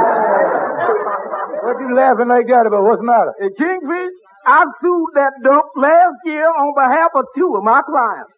What 0.36 1.80
you 1.82 1.90
laughing 1.96 2.30
like 2.30 2.48
that 2.48 2.68
about? 2.68 2.84
What's 2.84 3.02
the 3.02 3.10
matter? 3.10 3.34
Hey, 3.40 3.50
Kingfish, 3.58 4.16
I 4.46 4.66
sued 4.82 5.12
that 5.16 5.34
dump 5.44 5.66
last 5.76 6.18
year 6.26 6.46
on 6.46 6.74
behalf 6.78 7.12
of 7.16 7.26
two 7.36 7.56
of 7.58 7.64
my 7.64 7.82
clients. 7.82 8.32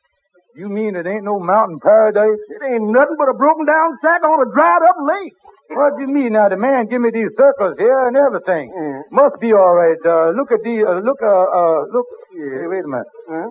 You 0.56 0.70
mean 0.70 0.96
it 0.96 1.06
ain't 1.06 1.24
no 1.24 1.38
mountain 1.40 1.78
paradise? 1.84 2.40
It 2.50 2.62
ain't 2.66 2.90
nothing 2.90 3.16
but 3.20 3.30
a 3.30 3.36
broken 3.38 3.66
down 3.66 3.94
sack 4.02 4.24
on 4.24 4.42
a 4.42 4.50
dried 4.54 4.82
up 4.90 4.98
lake. 5.06 5.34
What 5.70 5.98
do 5.98 6.02
you 6.02 6.10
mean 6.10 6.34
now? 6.34 6.50
The 6.50 6.58
man 6.58 6.88
give 6.88 7.02
me 7.02 7.12
these 7.14 7.30
circles 7.38 7.76
here 7.78 8.08
and 8.08 8.16
everything. 8.16 8.72
Mm. 8.72 9.02
Must 9.12 9.36
be 9.42 9.52
all 9.54 9.76
right. 9.76 10.00
Uh, 10.02 10.32
look 10.32 10.50
at 10.52 10.64
these. 10.64 10.82
Uh, 10.82 11.04
look. 11.04 11.20
Uh, 11.22 11.28
uh, 11.28 11.80
look. 11.92 12.08
Hey, 12.34 12.66
wait 12.72 12.86
a 12.86 12.88
minute. 12.88 13.12
Huh? 13.30 13.50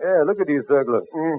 Yeah, 0.00 0.22
look 0.24 0.38
at 0.40 0.46
these 0.46 0.62
circles. 0.68 1.02
Mm. 1.12 1.38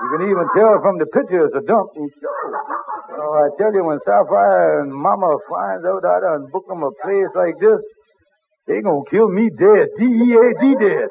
You 0.00 0.08
can 0.16 0.22
even 0.30 0.46
tell 0.56 0.80
from 0.80 0.96
the 0.98 1.06
pictures 1.12 1.50
the 1.52 1.60
dump. 1.68 1.92
Oh, 1.94 3.32
I 3.44 3.52
tell 3.60 3.72
you, 3.74 3.84
when 3.84 4.00
Sapphire 4.06 4.80
and 4.80 4.90
Mama 4.92 5.36
finds 5.48 5.84
out 5.84 6.04
I 6.04 6.20
done 6.20 6.48
book 6.50 6.64
them 6.66 6.82
a 6.82 6.90
place 7.04 7.28
like 7.36 7.60
this, 7.60 7.78
they 8.66 8.80
gonna 8.80 9.04
kill 9.10 9.28
me 9.28 9.50
dead. 9.52 9.92
D-E-A-D 9.98 10.62
dead. 10.80 11.08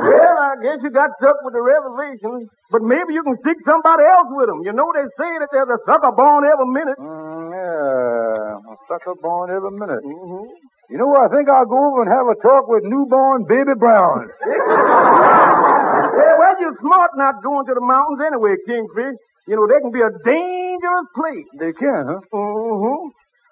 Well, 0.00 0.36
I 0.38 0.54
guess 0.64 0.78
you 0.82 0.90
got 0.90 1.10
stuck 1.20 1.36
with 1.44 1.52
the 1.52 1.60
revelation, 1.60 2.48
but 2.72 2.80
maybe 2.82 3.12
you 3.12 3.22
can 3.22 3.36
stick 3.44 3.58
somebody 3.68 4.02
else 4.06 4.30
with 4.32 4.48
them. 4.48 4.62
You 4.64 4.72
know 4.72 4.88
they 4.94 5.04
say 5.18 5.30
that 5.44 5.48
there's 5.52 5.68
a 5.68 5.78
sucker 5.84 6.12
born 6.16 6.48
every 6.48 6.70
minute. 6.72 6.96
Mm, 6.98 7.52
yeah, 7.52 8.64
a 8.64 8.76
sucker 8.88 9.14
born 9.20 9.50
every 9.50 9.76
minute. 9.76 10.00
Mm-hmm. 10.02 10.46
You 10.90 10.98
know, 10.98 11.06
what? 11.06 11.30
I 11.30 11.34
think 11.34 11.48
I'll 11.48 11.66
go 11.66 11.78
over 11.78 12.02
and 12.02 12.10
have 12.10 12.26
a 12.26 12.34
talk 12.42 12.66
with 12.66 12.82
newborn 12.82 13.44
baby 13.44 13.74
Brown. 13.78 14.30
Yeah, 16.00 16.34
well, 16.38 16.49
you're 16.60 16.76
smart 16.80 17.10
not 17.16 17.42
going 17.42 17.66
to 17.66 17.74
the 17.74 17.80
mountains 17.80 18.20
anyway, 18.20 18.54
Kingfish. 18.68 19.16
You 19.48 19.56
know, 19.56 19.66
they 19.66 19.80
can 19.80 19.90
be 19.90 20.04
a 20.04 20.12
dangerous 20.22 21.08
place. 21.16 21.48
They 21.58 21.72
can, 21.72 22.06
huh? 22.06 22.20
Mm-hmm. 22.32 23.10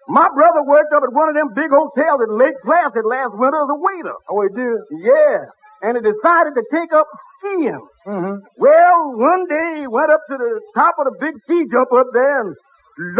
My 0.08 0.28
brother 0.32 0.64
worked 0.64 0.92
up 0.94 1.02
at 1.04 1.12
one 1.12 1.28
of 1.28 1.36
them 1.36 1.52
big 1.52 1.68
hotels 1.68 2.20
at 2.24 2.32
Lake 2.32 2.56
Placid 2.64 3.04
last 3.04 3.36
winter 3.36 3.60
as 3.60 3.68
a 3.68 3.76
waiter. 3.76 4.16
Oh, 4.30 4.40
he 4.40 4.50
did? 4.56 4.78
Yeah. 5.04 5.52
And 5.84 5.96
he 5.96 6.02
decided 6.02 6.56
to 6.56 6.64
take 6.72 6.92
up 6.96 7.04
skiing. 7.38 7.84
Mm-hmm. 8.08 8.36
Well, 8.56 8.98
one 9.20 9.44
day 9.48 9.84
he 9.84 9.86
went 9.86 10.08
up 10.08 10.24
to 10.32 10.36
the 10.40 10.60
top 10.74 10.96
of 10.96 11.12
the 11.12 11.16
big 11.20 11.36
ski 11.44 11.68
jump 11.68 11.92
up 11.92 12.08
there 12.12 12.40
and 12.40 12.56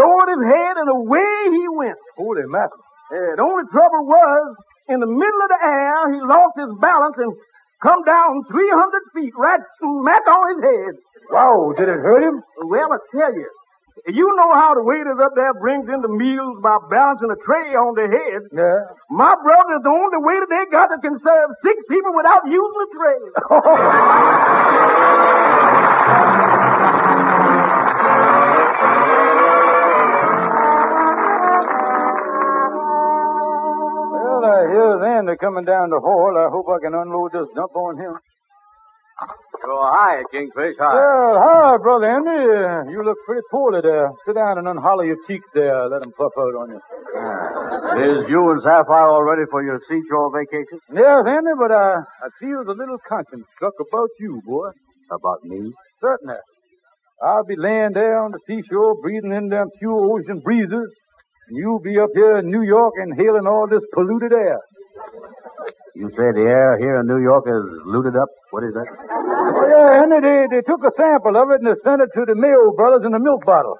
lowered 0.01 0.29
his 0.33 0.43
head 0.49 0.75
and 0.81 0.89
away 0.89 1.33
he 1.53 1.65
went. 1.77 1.97
Holy 2.17 2.47
mackerel. 2.49 2.81
Yeah, 3.11 3.37
the 3.37 3.43
only 3.45 3.65
trouble 3.69 4.05
was, 4.05 4.55
in 4.89 4.99
the 4.99 5.09
middle 5.09 5.41
of 5.45 5.49
the 5.49 5.61
air, 5.61 6.13
he 6.13 6.19
lost 6.25 6.57
his 6.57 6.73
balance 6.81 7.17
and 7.17 7.33
come 7.81 8.03
down 8.03 8.43
300 8.49 9.01
feet 9.15 9.33
right 9.37 9.59
smack 9.79 10.27
on 10.27 10.55
his 10.55 10.63
head. 10.63 10.93
Wow, 11.31 11.73
did 11.77 11.89
it 11.89 11.99
hurt 11.99 12.23
him? 12.23 12.41
Well, 12.65 12.93
I 12.93 12.97
tell 13.11 13.33
you, 13.33 13.49
you 14.07 14.27
know 14.37 14.53
how 14.53 14.73
the 14.75 14.83
waiters 14.83 15.19
up 15.21 15.33
there 15.35 15.53
brings 15.59 15.87
in 15.89 16.01
the 16.01 16.07
meals 16.07 16.57
by 16.63 16.77
balancing 16.89 17.29
a 17.29 17.35
tray 17.45 17.75
on 17.75 17.95
their 17.95 18.09
head. 18.09 18.47
Yeah. 18.51 18.79
My 19.11 19.35
brother 19.43 19.75
is 19.77 19.83
the 19.83 19.89
only 19.91 20.19
waiter 20.23 20.47
they 20.47 20.65
got 20.71 20.89
that 20.89 21.01
can 21.03 21.19
serve 21.19 21.49
six 21.63 21.77
people 21.89 22.15
without 22.15 22.47
using 22.47 22.79
a 22.79 22.89
tray. 22.95 23.19
Hear 34.69 35.05
Andy 35.05 35.35
coming 35.39 35.65
down 35.65 35.89
the 35.89 35.99
hall. 35.99 36.33
I 36.37 36.49
hope 36.49 36.65
I 36.69 36.79
can 36.83 36.93
unload 36.93 37.31
this 37.33 37.47
dump 37.55 37.75
on 37.75 37.97
him. 37.97 38.13
Oh, 39.67 39.83
hi, 39.91 40.23
Kingfish. 40.31 40.75
Hi. 40.79 40.93
Well, 40.95 41.35
hi, 41.43 41.77
Brother 41.83 42.07
Andy. 42.07 42.39
Uh, 42.39 42.89
You 42.89 43.03
look 43.03 43.17
pretty 43.25 43.41
poorly 43.51 43.81
there. 43.83 44.09
Sit 44.25 44.35
down 44.35 44.57
and 44.57 44.67
unhollow 44.67 45.05
your 45.05 45.17
cheeks 45.27 45.45
there. 45.53 45.87
Let 45.89 46.01
'em 46.03 46.13
puff 46.17 46.31
out 46.37 46.55
on 46.55 46.69
you. 46.71 46.81
Is 47.99 48.29
you 48.29 48.49
and 48.51 48.61
Sapphire 48.63 49.07
all 49.11 49.23
ready 49.23 49.43
for 49.51 49.61
your 49.61 49.79
seashore 49.89 50.31
vacation? 50.31 50.79
Yes, 50.93 51.23
Andy, 51.27 51.51
but 51.59 51.71
I, 51.71 51.99
I 51.99 52.27
feel 52.39 52.61
a 52.61 52.71
little 52.71 52.97
conscience 53.07 53.45
struck 53.55 53.73
about 53.79 54.09
you, 54.19 54.41
boy. 54.45 54.69
About 55.11 55.43
me? 55.43 55.73
Certainly. 55.99 56.39
I'll 57.21 57.43
be 57.43 57.57
laying 57.57 57.91
there 57.91 58.19
on 58.23 58.31
the 58.31 58.39
seashore, 58.47 58.95
breathing 59.01 59.33
in 59.33 59.49
them 59.49 59.67
pure 59.79 59.99
ocean 60.15 60.39
breezes, 60.39 60.89
and 61.49 61.57
you'll 61.57 61.81
be 61.81 61.97
up 61.97 62.09
here 62.13 62.37
in 62.37 62.49
New 62.49 62.61
York 62.61 62.93
inhaling 63.01 63.47
all 63.47 63.67
this 63.67 63.81
polluted 63.93 64.31
air. 64.31 64.61
You 65.95 66.09
say 66.13 66.29
the 66.37 66.45
air 66.45 66.77
here 66.77 67.01
in 67.01 67.07
New 67.07 67.17
York 67.21 67.45
is 67.49 67.65
looted 67.85 68.15
up? 68.15 68.29
What 68.51 68.63
is 68.63 68.73
that? 68.73 68.85
Oh, 68.85 69.65
yeah, 69.65 70.05
Andy, 70.05 70.21
they, 70.21 70.45
they 70.57 70.61
took 70.61 70.85
a 70.85 70.93
sample 70.95 71.35
of 71.35 71.49
it 71.49 71.65
and 71.65 71.67
they 71.67 71.77
sent 71.81 72.01
it 72.05 72.13
to 72.13 72.25
the 72.29 72.35
Mayo 72.37 72.71
brothers 72.77 73.01
in 73.05 73.13
a 73.13 73.19
milk 73.19 73.43
bottle. 73.45 73.77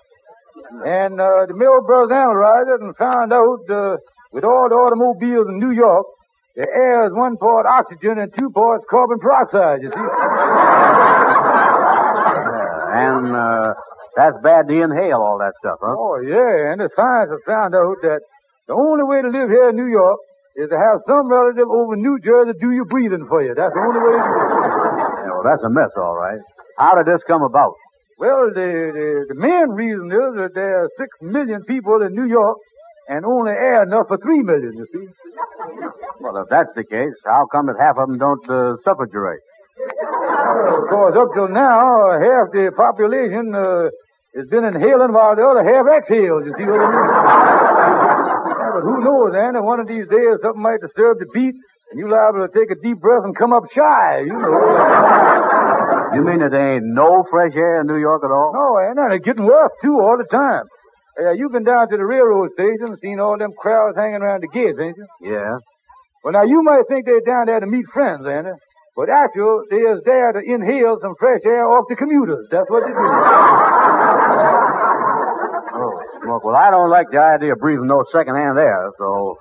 And 0.83 1.21
uh, 1.21 1.45
the 1.45 1.53
Mayo 1.53 1.81
brothers 1.85 2.09
analyzed 2.11 2.69
it 2.73 2.81
and 2.81 2.97
found 2.97 3.31
out 3.31 3.61
uh, 3.69 3.97
with 4.33 4.43
all 4.43 4.67
the 4.67 4.75
automobiles 4.75 5.47
in 5.47 5.59
New 5.61 5.71
York, 5.71 6.05
the 6.57 6.65
air 6.65 7.05
is 7.05 7.13
one 7.13 7.38
part 7.38 7.65
oxygen 7.69 8.17
and 8.17 8.33
two 8.33 8.49
parts 8.49 8.83
carbon 8.89 9.19
peroxide, 9.21 9.85
you 9.85 9.93
see. 9.93 10.09
And, 12.89 13.35
uh, 13.38 13.73
that's 14.15 14.37
bad 14.43 14.67
to 14.67 14.73
inhale 14.73 15.21
all 15.21 15.37
that 15.39 15.53
stuff, 15.59 15.79
huh? 15.81 15.95
Oh, 15.97 16.17
yeah, 16.21 16.71
and 16.73 16.81
the 16.81 16.89
science 16.95 17.29
has 17.29 17.43
found 17.45 17.75
out 17.75 17.97
that 18.01 18.21
the 18.67 18.73
only 18.73 19.03
way 19.03 19.21
to 19.21 19.29
live 19.29 19.49
here 19.49 19.69
in 19.69 19.75
New 19.75 19.89
York 19.89 20.19
is 20.55 20.69
to 20.69 20.77
have 20.77 21.01
some 21.07 21.29
relative 21.29 21.69
over 21.69 21.93
in 21.93 22.01
New 22.01 22.19
Jersey 22.19 22.57
do 22.59 22.71
your 22.71 22.85
breathing 22.85 23.25
for 23.27 23.41
you. 23.41 23.53
That's 23.55 23.73
the 23.73 23.81
only 23.81 24.01
way 24.01 24.13
to 24.17 24.23
do 24.23 24.33
it. 24.33 24.49
Yeah, 25.25 25.33
well, 25.33 25.45
that's 25.45 25.63
a 25.63 25.69
mess, 25.69 25.93
all 25.97 26.15
right. 26.15 26.41
How 26.77 26.95
did 26.95 27.05
this 27.05 27.23
come 27.27 27.43
about? 27.43 27.73
Well, 28.19 28.51
the, 28.51 28.91
the, 28.91 29.33
the 29.33 29.39
main 29.39 29.69
reason 29.71 30.11
is 30.11 30.31
that 30.35 30.51
there 30.53 30.83
are 30.83 30.89
six 30.99 31.09
million 31.21 31.63
people 31.63 32.01
in 32.03 32.13
New 32.13 32.27
York 32.27 32.57
and 33.07 33.25
only 33.25 33.51
air 33.51 33.83
enough 33.83 34.07
for 34.07 34.17
three 34.17 34.43
million, 34.43 34.73
you 34.75 34.85
see. 34.91 35.07
Well, 36.19 36.37
if 36.37 36.49
that's 36.49 36.69
the 36.75 36.83
case, 36.83 37.15
how 37.25 37.47
come 37.51 37.67
that 37.67 37.79
half 37.79 37.97
of 37.97 38.07
them 38.09 38.17
don't 38.17 38.43
uh, 38.49 38.75
Of 39.89 40.84
course, 40.89 41.15
up 41.17 41.29
till 41.34 41.50
now, 41.50 42.13
half 42.19 42.51
the 42.53 42.72
population 42.75 43.53
uh, 43.55 43.89
has 44.38 44.46
been 44.50 44.65
inhaling 44.65 45.13
while 45.13 45.36
the 45.36 45.43
other 45.43 45.65
half 45.65 45.86
exhales, 45.89 46.46
you 46.46 46.53
see 46.58 46.65
what 46.65 46.79
I 46.79 46.88
mean? 46.89 47.10
Yeah, 47.10 48.69
but 48.77 48.84
who 48.86 48.96
knows, 49.01 49.34
Andy, 49.34 49.60
one 49.60 49.79
of 49.79 49.88
these 49.88 50.08
days 50.08 50.38
something 50.41 50.62
might 50.62 50.81
disturb 50.81 51.17
the 51.19 51.27
beat 51.34 51.55
and 51.91 51.98
you're 51.98 52.10
liable 52.10 52.46
to 52.46 52.51
take 52.53 52.69
a 52.69 52.77
deep 52.81 53.01
breath 53.01 53.25
and 53.25 53.36
come 53.36 53.51
up 53.53 53.65
shy, 53.74 54.22
you 54.22 54.34
know. 54.38 54.53
You 56.13 56.22
mean 56.25 56.39
that 56.41 56.51
there 56.51 56.77
ain't 56.77 56.86
no 56.86 57.25
fresh 57.29 57.53
air 57.55 57.81
in 57.81 57.88
New 57.88 57.98
York 57.98 58.22
at 58.24 58.29
all? 58.29 58.53
No, 58.53 58.77
Andy, 58.77 59.01
they're 59.10 59.25
getting 59.25 59.46
worse, 59.46 59.74
too, 59.81 59.98
all 59.98 60.17
the 60.17 60.29
time. 60.29 60.65
Uh, 61.17 61.34
you've 61.34 61.51
been 61.51 61.65
down 61.65 61.89
to 61.89 61.98
the 61.98 62.05
railroad 62.05 62.50
station 62.53 62.93
and 62.93 63.00
seen 63.01 63.19
all 63.19 63.38
them 63.38 63.51
crowds 63.58 63.98
hanging 63.98 64.22
around 64.22 64.41
the 64.41 64.48
gates, 64.53 64.77
ain't 64.79 64.98
you? 64.98 65.34
Yeah. 65.34 65.58
Well, 66.24 66.34
now, 66.34 66.43
you 66.43 66.62
might 66.62 66.84
think 66.89 67.05
they're 67.05 67.25
down 67.25 67.48
there 67.48 67.60
to 67.60 67.67
meet 67.67 67.86
friends, 67.93 68.25
Andy. 68.25 68.51
But 69.00 69.08
actually, 69.08 69.63
they're 69.72 70.03
there 70.03 70.36
to 70.36 70.44
inhale 70.44 71.00
some 71.00 71.15
fresh 71.15 71.39
air 71.48 71.63
off 71.63 71.88
the 71.88 71.96
commuters. 71.96 72.51
That's 72.51 72.68
what 72.68 72.84
they 72.84 72.91
do. 72.91 73.00
Oh, 75.79 75.96
smoke. 76.20 76.44
Well, 76.44 76.58
I 76.60 76.72
don't 76.72 76.89
like 76.89 77.08
the 77.08 77.24
idea 77.24 77.53
of 77.53 77.60
breathing 77.63 77.88
no 77.88 78.03
second-hand 78.12 78.60
air, 78.60 78.91
so 79.00 79.38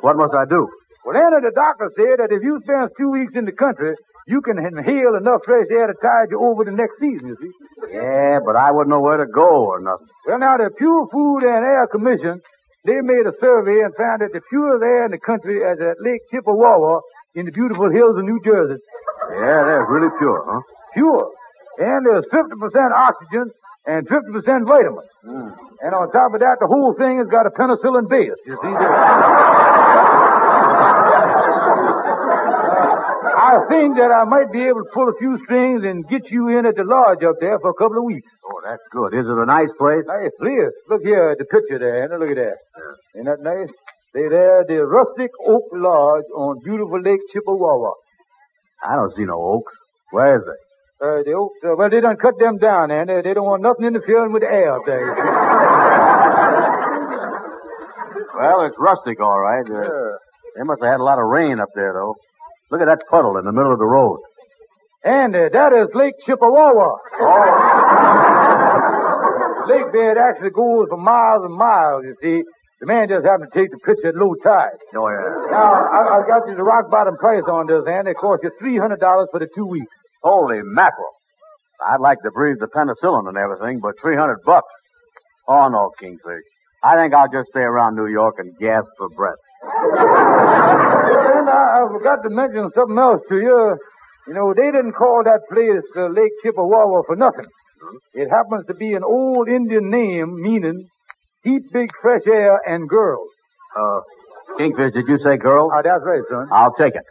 what 0.00 0.16
must 0.16 0.34
I 0.34 0.42
do? 0.50 0.66
Well, 1.04 1.14
Andy, 1.14 1.46
the 1.46 1.54
doctor 1.54 1.86
said 1.94 2.18
that 2.18 2.34
if 2.34 2.42
you 2.42 2.58
spend 2.66 2.90
two 2.98 3.10
weeks 3.14 3.38
in 3.38 3.44
the 3.44 3.54
country, 3.54 3.94
you 4.26 4.42
can 4.42 4.58
inhale 4.58 5.14
enough 5.14 5.46
fresh 5.46 5.70
air 5.70 5.86
to 5.86 5.94
tide 6.02 6.34
you 6.34 6.42
over 6.42 6.64
the 6.64 6.74
next 6.74 6.98
season, 6.98 7.28
you 7.30 7.36
see. 7.38 7.52
Yeah, 7.94 8.42
but 8.42 8.58
I 8.58 8.74
wouldn't 8.74 8.90
know 8.90 8.98
where 8.98 9.22
to 9.22 9.30
go 9.30 9.70
or 9.70 9.78
nothing. 9.78 10.10
Well, 10.26 10.42
now, 10.42 10.56
the 10.58 10.74
Pure 10.74 11.06
Food 11.12 11.46
and 11.46 11.62
Air 11.62 11.86
Commission, 11.86 12.42
they 12.82 12.98
made 12.98 13.22
a 13.30 13.34
survey 13.38 13.86
and 13.86 13.94
found 13.94 14.26
that 14.26 14.34
the 14.34 14.42
purest 14.50 14.82
air 14.82 15.06
in 15.06 15.14
the 15.14 15.22
country 15.22 15.62
is 15.62 15.78
at 15.78 16.02
Lake 16.02 16.26
Chippewa 16.34 16.98
in 17.36 17.44
the 17.44 17.52
beautiful 17.52 17.92
hills 17.92 18.16
of 18.16 18.24
New 18.24 18.40
Jersey. 18.42 18.80
Yeah, 19.30 19.62
that's 19.68 19.86
really 19.92 20.08
pure, 20.18 20.42
huh? 20.48 20.60
Pure. 20.94 21.30
And 21.78 22.06
there's 22.06 22.24
50% 22.32 22.56
oxygen 22.96 23.52
and 23.84 24.08
50% 24.08 24.66
vitamins. 24.66 25.06
Mm. 25.24 25.52
And 25.84 25.94
on 25.94 26.10
top 26.10 26.32
of 26.32 26.40
that, 26.40 26.56
the 26.58 26.66
whole 26.66 26.94
thing 26.96 27.18
has 27.18 27.28
got 27.28 27.46
a 27.46 27.50
penicillin 27.50 28.08
base. 28.08 28.32
You 28.46 28.56
see? 28.56 28.72
I 33.36 33.60
think 33.68 33.96
that 33.96 34.10
I 34.10 34.24
might 34.24 34.50
be 34.50 34.64
able 34.64 34.82
to 34.82 34.90
pull 34.92 35.08
a 35.08 35.16
few 35.18 35.38
strings 35.44 35.84
and 35.84 36.08
get 36.08 36.30
you 36.30 36.48
in 36.48 36.64
at 36.66 36.74
the 36.74 36.84
lodge 36.84 37.22
up 37.22 37.36
there 37.40 37.58
for 37.60 37.70
a 37.70 37.74
couple 37.74 37.98
of 37.98 38.04
weeks. 38.04 38.26
Oh, 38.44 38.60
that's 38.64 38.82
good. 38.90 39.12
Is 39.12 39.28
it 39.28 39.36
a 39.36 39.46
nice 39.46 39.70
place? 39.78 40.02
Nice 40.06 40.32
place. 40.40 40.72
Look 40.88 41.02
here 41.04 41.30
at 41.30 41.38
the 41.38 41.44
picture 41.44 41.78
there, 41.78 42.02
Anna. 42.02 42.18
Look 42.18 42.30
at 42.30 42.36
that. 42.36 42.56
Ain't 43.14 43.26
that 43.26 43.40
nice? 43.44 43.70
They 44.16 44.28
there, 44.32 44.64
the 44.64 44.80
rustic 44.88 45.28
oak 45.44 45.68
lodge 45.76 46.24
on 46.34 46.64
beautiful 46.64 47.02
Lake 47.04 47.20
Chippewa. 47.30 47.92
I 48.82 48.96
don't 48.96 49.12
see 49.14 49.26
no 49.28 49.36
oaks. 49.36 49.74
Where 50.10 50.36
is 50.40 50.42
it? 50.48 50.56
Uh, 51.04 51.20
the 51.22 51.32
oaks, 51.36 51.60
uh, 51.62 51.76
well, 51.76 51.90
they 51.90 52.00
done 52.00 52.16
cut 52.16 52.38
them 52.40 52.56
down, 52.56 52.90
and 52.90 53.10
they, 53.10 53.20
they 53.20 53.34
don't 53.34 53.44
want 53.44 53.60
nothing 53.60 53.84
interfering 53.84 54.32
with 54.32 54.40
the 54.40 54.48
air 54.48 54.72
up 54.74 54.82
there. 54.86 55.12
Well, 58.36 58.66
it's 58.66 58.76
rustic, 58.78 59.18
all 59.20 59.40
right. 59.40 59.64
Uh, 59.64 59.80
Yeah. 59.80 60.12
They 60.56 60.62
must 60.64 60.82
have 60.82 60.92
had 60.92 61.00
a 61.00 61.04
lot 61.04 61.18
of 61.18 61.24
rain 61.24 61.58
up 61.58 61.70
there, 61.74 61.92
though. 61.94 62.14
Look 62.70 62.82
at 62.82 62.86
that 62.86 63.00
puddle 63.10 63.36
in 63.38 63.44
the 63.46 63.52
middle 63.52 63.72
of 63.72 63.78
the 63.78 63.86
road. 63.86 64.20
Andy, 65.04 65.48
that 65.52 65.72
is 65.72 65.88
Lake 65.94 66.14
Chippewa. 66.24 66.72
Oh. 66.76 66.96
Lake 69.72 69.90
bed 69.92 70.16
actually 70.20 70.50
goes 70.50 70.86
for 70.90 70.98
miles 70.98 71.44
and 71.44 71.54
miles, 71.56 72.04
you 72.04 72.14
see. 72.20 72.42
The 72.80 72.86
man 72.86 73.08
just 73.08 73.24
happened 73.24 73.48
to 73.52 73.58
take 73.58 73.70
the 73.72 73.80
picture 73.80 74.08
at 74.12 74.16
low 74.16 74.34
tide. 74.36 74.76
Oh, 74.94 75.08
yeah. 75.08 75.48
Now, 75.48 75.72
I, 75.72 76.20
I 76.20 76.28
got 76.28 76.44
you 76.44 76.54
the 76.56 76.62
rock 76.62 76.90
bottom 76.90 77.16
price 77.16 77.48
on 77.48 77.66
this, 77.66 77.88
Andy. 77.88 78.10
It 78.12 78.20
cost 78.20 78.44
you 78.44 78.50
$300 78.60 79.00
for 79.32 79.40
the 79.40 79.48
two 79.54 79.64
weeks. 79.64 79.92
Holy 80.22 80.60
mackerel. 80.62 81.16
I'd 81.80 82.00
like 82.00 82.20
to 82.22 82.30
breathe 82.30 82.58
the 82.60 82.68
penicillin 82.68 83.28
and 83.28 83.36
everything, 83.38 83.80
but 83.80 83.94
300 84.00 84.44
bucks. 84.44 84.68
Oh, 85.48 85.68
no, 85.68 85.90
Kingfish. 85.98 86.44
I 86.84 86.96
think 86.96 87.14
I'll 87.14 87.32
just 87.32 87.48
stay 87.48 87.60
around 87.64 87.96
New 87.96 88.08
York 88.08 88.36
and 88.38 88.52
gasp 88.58 88.88
for 88.98 89.08
breath. 89.08 89.40
And 89.62 91.48
I, 91.48 91.80
I 91.80 91.88
forgot 91.90 92.22
to 92.24 92.30
mention 92.30 92.70
something 92.74 92.98
else 92.98 93.22
to 93.28 93.36
you. 93.36 93.78
You 94.28 94.34
know, 94.34 94.52
they 94.54 94.70
didn't 94.70 94.92
call 94.92 95.22
that 95.24 95.40
place 95.48 95.84
uh, 95.96 96.08
Lake 96.08 96.32
Chippewa 96.42 97.02
for 97.06 97.16
nothing. 97.16 97.46
It 98.12 98.28
happens 98.28 98.66
to 98.66 98.74
be 98.74 98.92
an 98.94 99.04
old 99.04 99.48
Indian 99.48 99.88
name 99.90 100.42
meaning 100.42 100.88
heat 101.46 101.62
big 101.72 101.90
fresh 102.02 102.22
air 102.26 102.60
and 102.66 102.88
girls. 102.88 103.28
Uh, 103.78 104.00
Kingfish, 104.58 104.92
did 104.94 105.06
you 105.08 105.18
say 105.18 105.36
girls? 105.36 105.70
Ah, 105.74 105.82
that's 105.82 106.02
right, 106.04 106.22
son. 106.30 106.48
I'll 106.52 106.74
take 106.74 106.94
it. 106.94 107.02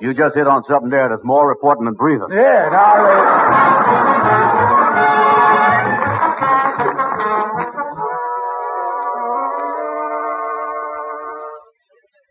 You 0.00 0.14
just 0.14 0.34
hit 0.34 0.46
on 0.46 0.62
something 0.64 0.90
there 0.90 1.08
that's 1.10 1.24
more 1.24 1.52
important 1.52 1.86
than 1.86 1.94
breathing. 1.94 2.28
Yeah, 2.30 2.68
now, 2.72 3.06
uh, 3.06 4.60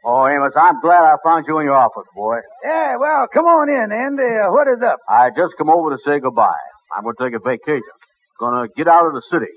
Oh, 0.04 0.26
Amos, 0.28 0.54
I'm 0.56 0.80
glad 0.82 1.04
I 1.04 1.16
found 1.24 1.46
you 1.48 1.60
in 1.60 1.66
your 1.66 1.76
office, 1.76 2.08
boy. 2.16 2.38
yeah, 2.64 2.96
well, 2.98 3.28
come 3.34 3.46
on 3.46 3.68
in, 3.70 3.92
Andy. 3.92 4.24
Uh, 4.24 4.50
what 4.50 4.68
is 4.68 4.82
up? 4.82 4.98
I 5.10 5.30
just 5.30 5.56
come 5.58 5.70
over 5.70 5.92
to 5.92 5.98
say 6.06 6.20
goodbye. 6.20 6.48
I'm 6.96 7.04
going 7.04 7.16
to 7.20 7.24
take 7.24 7.34
a 7.36 7.40
vacation. 7.44 7.84
Gonna 8.40 8.68
get 8.76 8.88
out 8.88 9.06
of 9.06 9.14
the 9.14 9.22
city. 9.30 9.52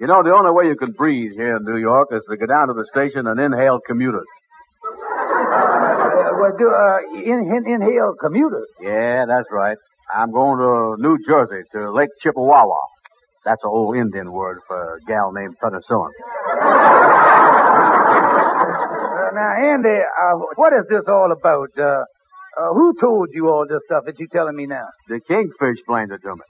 You 0.00 0.06
know, 0.06 0.22
the 0.24 0.32
only 0.32 0.50
way 0.50 0.64
you 0.64 0.76
can 0.76 0.92
breathe 0.92 1.32
here 1.36 1.56
in 1.56 1.64
New 1.64 1.76
York 1.76 2.08
is 2.10 2.22
to 2.30 2.36
go 2.38 2.46
down 2.46 2.68
to 2.68 2.72
the 2.72 2.86
station 2.88 3.26
and 3.26 3.38
inhale 3.38 3.80
commuters. 3.86 4.24
Uh, 4.82 6.40
well, 6.40 6.56
do, 6.56 6.72
uh, 6.72 7.20
in, 7.20 7.52
in, 7.52 7.68
inhale 7.68 8.14
commuters. 8.18 8.66
Yeah, 8.80 9.26
that's 9.28 9.52
right. 9.52 9.76
I'm 10.16 10.32
going 10.32 10.56
to 10.56 10.96
New 11.02 11.18
Jersey, 11.28 11.68
to 11.72 11.92
Lake 11.92 12.08
Chippewa. 12.22 12.64
That's 13.44 13.62
an 13.62 13.68
old 13.68 13.94
Indian 13.94 14.32
word 14.32 14.60
for 14.66 14.96
a 14.96 15.00
gal 15.06 15.32
named 15.32 15.56
penicillin. 15.62 16.08
Uh, 19.20 19.36
now, 19.36 19.52
Andy, 19.52 20.00
uh, 20.00 20.38
what 20.56 20.72
is 20.72 20.86
this 20.88 21.02
all 21.08 21.30
about? 21.30 21.68
Uh, 21.78 22.04
uh, 22.56 22.72
who 22.72 22.94
told 22.98 23.28
you 23.32 23.48
all 23.50 23.66
this 23.68 23.80
stuff 23.84 24.04
that 24.06 24.18
you're 24.18 24.28
telling 24.32 24.56
me 24.56 24.64
now? 24.66 24.88
The 25.08 25.20
Kingfish 25.20 25.78
explained 25.78 26.10
it 26.12 26.22
to 26.22 26.36
me. 26.36 26.42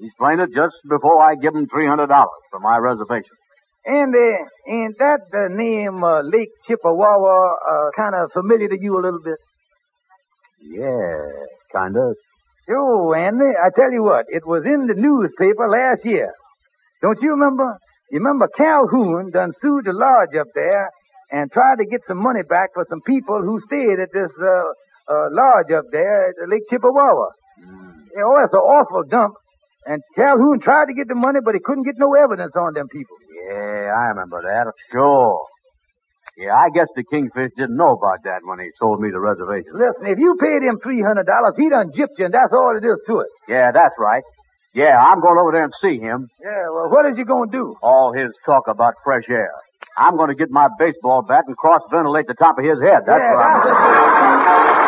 He 0.00 0.06
explained 0.06 0.40
it 0.40 0.48
just 0.54 0.76
before 0.88 1.20
I 1.20 1.34
give 1.34 1.54
him 1.54 1.66
$300 1.66 2.08
for 2.50 2.60
my 2.60 2.78
reservation. 2.78 3.36
Andy, 3.84 4.32
ain't 4.68 4.98
that 4.98 5.20
the 5.30 5.48
name 5.50 6.02
uh, 6.02 6.22
Lake 6.22 6.48
Chippewa 6.66 7.16
uh, 7.16 7.90
kind 7.96 8.14
of 8.14 8.32
familiar 8.32 8.68
to 8.68 8.78
you 8.80 8.98
a 8.98 9.02
little 9.02 9.20
bit? 9.22 9.36
Yeah, 10.60 11.28
kinda. 11.72 12.14
Sure, 12.66 13.14
Andy. 13.16 13.44
I 13.44 13.68
tell 13.76 13.92
you 13.92 14.02
what, 14.02 14.26
it 14.28 14.46
was 14.46 14.64
in 14.64 14.86
the 14.86 14.94
newspaper 14.94 15.68
last 15.68 16.04
year. 16.04 16.30
Don't 17.02 17.20
you 17.20 17.30
remember? 17.32 17.76
You 18.10 18.18
remember 18.18 18.48
Calhoun 18.56 19.30
done 19.32 19.52
sued 19.60 19.84
the 19.84 19.92
lodge 19.92 20.36
up 20.38 20.48
there 20.54 20.90
and 21.30 21.50
tried 21.52 21.76
to 21.78 21.86
get 21.86 22.00
some 22.06 22.22
money 22.22 22.42
back 22.48 22.70
for 22.74 22.84
some 22.88 23.00
people 23.06 23.40
who 23.42 23.60
stayed 23.60 24.00
at 24.00 24.08
this 24.12 24.30
uh, 24.40 25.12
uh, 25.12 25.28
lodge 25.30 25.72
up 25.76 25.84
there 25.92 26.28
at 26.28 26.48
Lake 26.48 26.62
Chippewa. 26.68 27.26
You 27.58 28.16
know, 28.16 28.36
it's 28.44 28.52
an 28.52 28.60
awful 28.60 29.04
dump. 29.04 29.34
And 29.90 29.98
Calhoun 30.14 30.62
tried 30.62 30.86
to 30.86 30.94
get 30.94 31.10
the 31.10 31.18
money, 31.18 31.42
but 31.42 31.58
he 31.58 31.60
couldn't 31.60 31.82
get 31.82 31.98
no 31.98 32.14
evidence 32.14 32.54
on 32.54 32.74
them 32.78 32.86
people. 32.86 33.18
Yeah, 33.26 33.90
I 33.90 34.14
remember 34.14 34.38
that. 34.46 34.70
Sure. 34.94 35.42
Yeah, 36.38 36.54
I 36.54 36.70
guess 36.70 36.86
the 36.94 37.02
Kingfish 37.02 37.50
didn't 37.58 37.74
know 37.74 37.98
about 37.98 38.22
that 38.22 38.46
when 38.46 38.60
he 38.60 38.70
sold 38.78 39.02
me 39.02 39.10
the 39.10 39.18
reservation. 39.18 39.74
Listen, 39.74 40.06
if 40.06 40.22
you 40.22 40.38
paid 40.38 40.62
him 40.62 40.78
$300, 40.78 41.26
he 41.58 41.68
done 41.68 41.90
gypped 41.90 42.22
you, 42.22 42.30
and 42.30 42.32
that's 42.32 42.54
all 42.54 42.78
it 42.78 42.86
is 42.86 43.02
to 43.10 43.18
it. 43.18 43.30
Yeah, 43.48 43.72
that's 43.74 43.98
right. 43.98 44.22
Yeah, 44.72 44.94
I'm 44.94 45.20
going 45.20 45.42
over 45.42 45.50
there 45.50 45.64
and 45.64 45.74
see 45.82 45.98
him. 45.98 46.30
Yeah, 46.38 46.70
well, 46.70 46.88
what 46.88 47.10
is 47.10 47.16
he 47.18 47.24
going 47.24 47.50
to 47.50 47.56
do? 47.58 47.74
All 47.82 48.14
his 48.14 48.30
talk 48.46 48.68
about 48.68 48.94
fresh 49.02 49.26
air. 49.28 49.50
I'm 49.98 50.16
going 50.16 50.30
to 50.30 50.36
get 50.36 50.50
my 50.50 50.68
baseball 50.78 51.22
bat 51.26 51.44
and 51.48 51.56
cross 51.56 51.82
ventilate 51.90 52.28
the 52.28 52.38
top 52.38 52.56
of 52.58 52.64
his 52.64 52.78
head. 52.78 53.02
That's 53.04 53.18
yeah, 53.18 53.34
what 53.34 54.79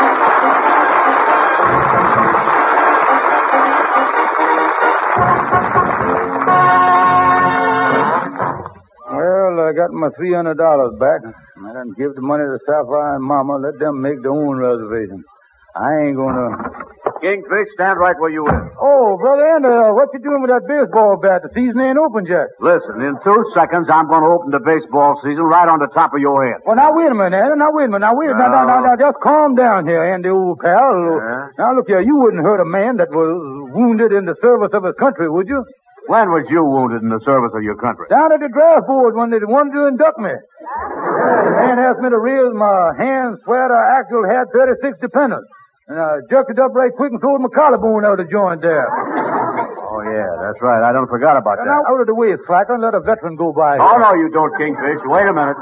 I 9.73 9.75
got 9.75 9.89
my 9.89 10.13
three 10.21 10.37
hundred 10.37 10.61
dollars 10.61 10.93
back. 11.01 11.25
I 11.25 11.73
done 11.73 11.97
give 11.97 12.13
the 12.13 12.21
money 12.21 12.45
to 12.45 12.61
Sapphire 12.69 13.17
and 13.17 13.25
Mama. 13.25 13.57
Let 13.57 13.81
them 13.81 14.05
make 14.05 14.21
their 14.21 14.37
own 14.37 14.61
reservation. 14.61 15.25
I 15.73 16.05
ain't 16.05 16.17
gonna. 16.21 16.93
Kingfish, 17.25 17.71
stand 17.79 17.97
right 17.97 18.19
where 18.19 18.29
you 18.29 18.45
is. 18.45 18.63
Oh, 18.77 19.17
brother 19.17 19.47
Andy, 19.55 19.71
uh, 19.71 19.95
what 19.95 20.11
you 20.13 20.21
doing 20.21 20.43
with 20.43 20.51
that 20.51 20.67
baseball 20.67 21.17
bat? 21.23 21.41
The 21.47 21.55
season 21.55 21.79
ain't 21.79 21.97
open 21.97 22.27
yet. 22.27 22.51
Listen, 22.59 22.99
in 23.01 23.15
two 23.23 23.41
seconds, 23.55 23.87
I'm 23.89 24.11
going 24.11 24.27
to 24.27 24.31
open 24.35 24.51
the 24.51 24.59
baseball 24.59 25.15
season 25.23 25.47
right 25.47 25.71
on 25.71 25.79
the 25.79 25.87
top 25.95 26.13
of 26.13 26.19
your 26.19 26.43
head. 26.43 26.67
Well, 26.67 26.75
now 26.75 26.91
wait 26.91 27.09
a 27.09 27.15
minute, 27.15 27.39
Andy. 27.39 27.63
Now 27.63 27.71
wait 27.71 27.87
a 27.87 27.95
minute. 27.95 28.11
Now 28.11 28.19
wait. 28.19 28.27
a 28.27 28.35
minute. 28.35 28.51
Now, 28.51 28.67
now, 28.67 28.83
now, 28.83 28.93
now, 28.93 28.97
just 28.99 29.23
calm 29.23 29.55
down 29.55 29.87
here, 29.87 30.03
Andy, 30.03 30.35
old 30.35 30.59
pal. 30.59 31.55
Now 31.57 31.79
look 31.79 31.87
here, 31.87 32.03
you 32.03 32.19
wouldn't 32.19 32.43
hurt 32.43 32.59
a 32.59 32.67
man 32.67 32.99
that 32.99 33.15
was 33.15 33.71
wounded 33.71 34.11
in 34.11 34.27
the 34.27 34.35
service 34.43 34.75
of 34.75 34.83
his 34.83 34.99
country, 34.99 35.31
would 35.31 35.47
you? 35.47 35.63
When 36.11 36.29
was 36.35 36.45
you 36.51 36.65
wounded 36.67 37.03
in 37.03 37.11
the 37.15 37.23
service 37.23 37.55
of 37.55 37.63
your 37.63 37.77
country? 37.79 38.07
Down 38.11 38.33
at 38.35 38.41
the 38.43 38.51
draft 38.51 38.87
board 38.91 39.15
when 39.15 39.31
they 39.31 39.39
wanted 39.47 39.73
to 39.79 39.87
induct 39.87 40.19
me. 40.19 40.35
the 40.35 41.53
man 41.63 41.79
asked 41.79 42.03
me 42.03 42.11
to 42.11 42.19
raise 42.19 42.51
my 42.53 42.91
hand, 42.99 43.39
swear 43.47 43.71
I 43.71 44.03
actually 44.03 44.27
had 44.29 44.51
36 44.51 44.99
dependents. 44.99 45.47
And 45.89 45.99
I 45.99 46.19
jerked 46.31 46.51
it 46.51 46.59
up 46.59 46.75
right 46.75 46.91
quick 46.95 47.11
and 47.15 47.21
throwed 47.21 47.43
my 47.43 47.51
collarbone 47.55 48.05
out 48.07 48.19
of 48.19 48.27
joint 48.31 48.63
there. 48.63 48.87
Oh, 48.87 50.01
yeah, 50.07 50.31
that's 50.43 50.59
right. 50.63 50.83
I 50.83 50.91
don't 50.95 51.11
forgot 51.11 51.37
about 51.37 51.59
And 51.59 51.67
that. 51.71 51.75
now 51.75 51.83
out 51.95 52.01
of 52.03 52.07
the 52.07 52.15
way, 52.15 52.35
slacker, 52.47 52.75
and 52.75 52.83
let 52.83 52.95
a 52.95 53.01
veteran 53.03 53.35
go 53.37 53.53
by. 53.53 53.79
Oh, 53.79 53.87
here. 53.95 53.99
no, 54.03 54.11
you 54.15 54.31
don't, 54.31 54.53
Kingfish. 54.59 55.03
Wait 55.07 55.27
a 55.27 55.35
minute. 55.35 55.59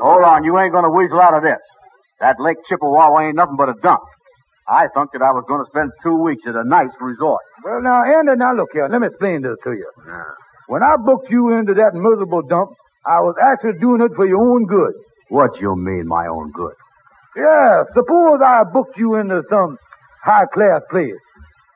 Hold 0.00 0.24
on. 0.24 0.44
You 0.44 0.58
ain't 0.58 0.72
going 0.72 0.84
to 0.84 0.90
weasel 0.90 1.20
out 1.20 1.34
of 1.36 1.42
this. 1.42 1.60
That 2.20 2.36
Lake 2.40 2.58
Chippewa 2.68 3.20
ain't 3.20 3.36
nothing 3.36 3.56
but 3.56 3.68
a 3.68 3.74
dump. 3.82 4.00
I 4.70 4.86
thought 4.94 5.08
that 5.12 5.22
I 5.22 5.32
was 5.32 5.44
going 5.48 5.64
to 5.64 5.70
spend 5.70 5.90
two 6.02 6.14
weeks 6.14 6.44
at 6.46 6.54
a 6.54 6.62
nice 6.62 6.94
resort. 7.00 7.42
Well, 7.64 7.82
now, 7.82 8.04
Andy, 8.04 8.36
now 8.36 8.54
look 8.54 8.70
here. 8.72 8.86
Let 8.88 9.00
me 9.00 9.08
explain 9.08 9.42
this 9.42 9.56
to 9.64 9.72
you. 9.72 9.90
When 10.68 10.84
I 10.84 10.94
booked 10.96 11.28
you 11.28 11.58
into 11.58 11.74
that 11.74 11.94
miserable 11.94 12.42
dump, 12.42 12.70
I 13.04 13.18
was 13.20 13.34
actually 13.42 13.80
doing 13.80 14.00
it 14.00 14.12
for 14.14 14.26
your 14.26 14.38
own 14.38 14.66
good. 14.66 14.94
What 15.28 15.60
you 15.60 15.74
mean, 15.74 16.06
my 16.06 16.26
own 16.28 16.52
good? 16.52 16.74
Yeah, 17.34 17.82
suppose 17.94 18.40
I 18.44 18.62
booked 18.72 18.96
you 18.96 19.16
into 19.16 19.42
some 19.50 19.76
high-class 20.22 20.82
place. 20.90 21.18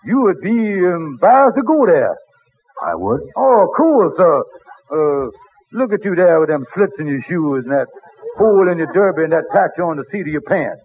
You 0.05 0.21
would 0.23 0.41
be 0.41 0.55
embarrassed 0.55 1.57
to 1.57 1.63
go 1.63 1.87
there. 1.87 2.15
I 2.85 2.95
would. 2.95 3.21
Oh, 3.37 3.67
cool, 3.77 4.13
sir. 4.17 4.43
Uh, 4.91 5.31
look 5.73 5.93
at 5.93 6.05
you 6.05 6.15
there 6.15 6.39
with 6.39 6.49
them 6.49 6.65
slits 6.75 6.95
in 7.01 7.07
your 7.07 7.23
shoes 7.23 7.65
and 7.65 7.73
that 7.73 7.87
hole 8.37 8.69
in 8.71 8.79
your 8.79 8.93
derby 8.93 9.25
and 9.25 9.33
that 9.33 9.45
patch 9.51 9.79
on 9.83 9.97
the 9.97 10.05
seat 10.13 10.23
of 10.23 10.27
your 10.29 10.43
pants. 10.43 10.83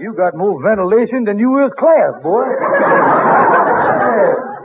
You 0.00 0.14
got 0.14 0.36
more 0.36 0.62
ventilation 0.62 1.24
than 1.24 1.38
you 1.38 1.64
is 1.66 1.72
class, 1.78 2.22
boy. 2.22 2.44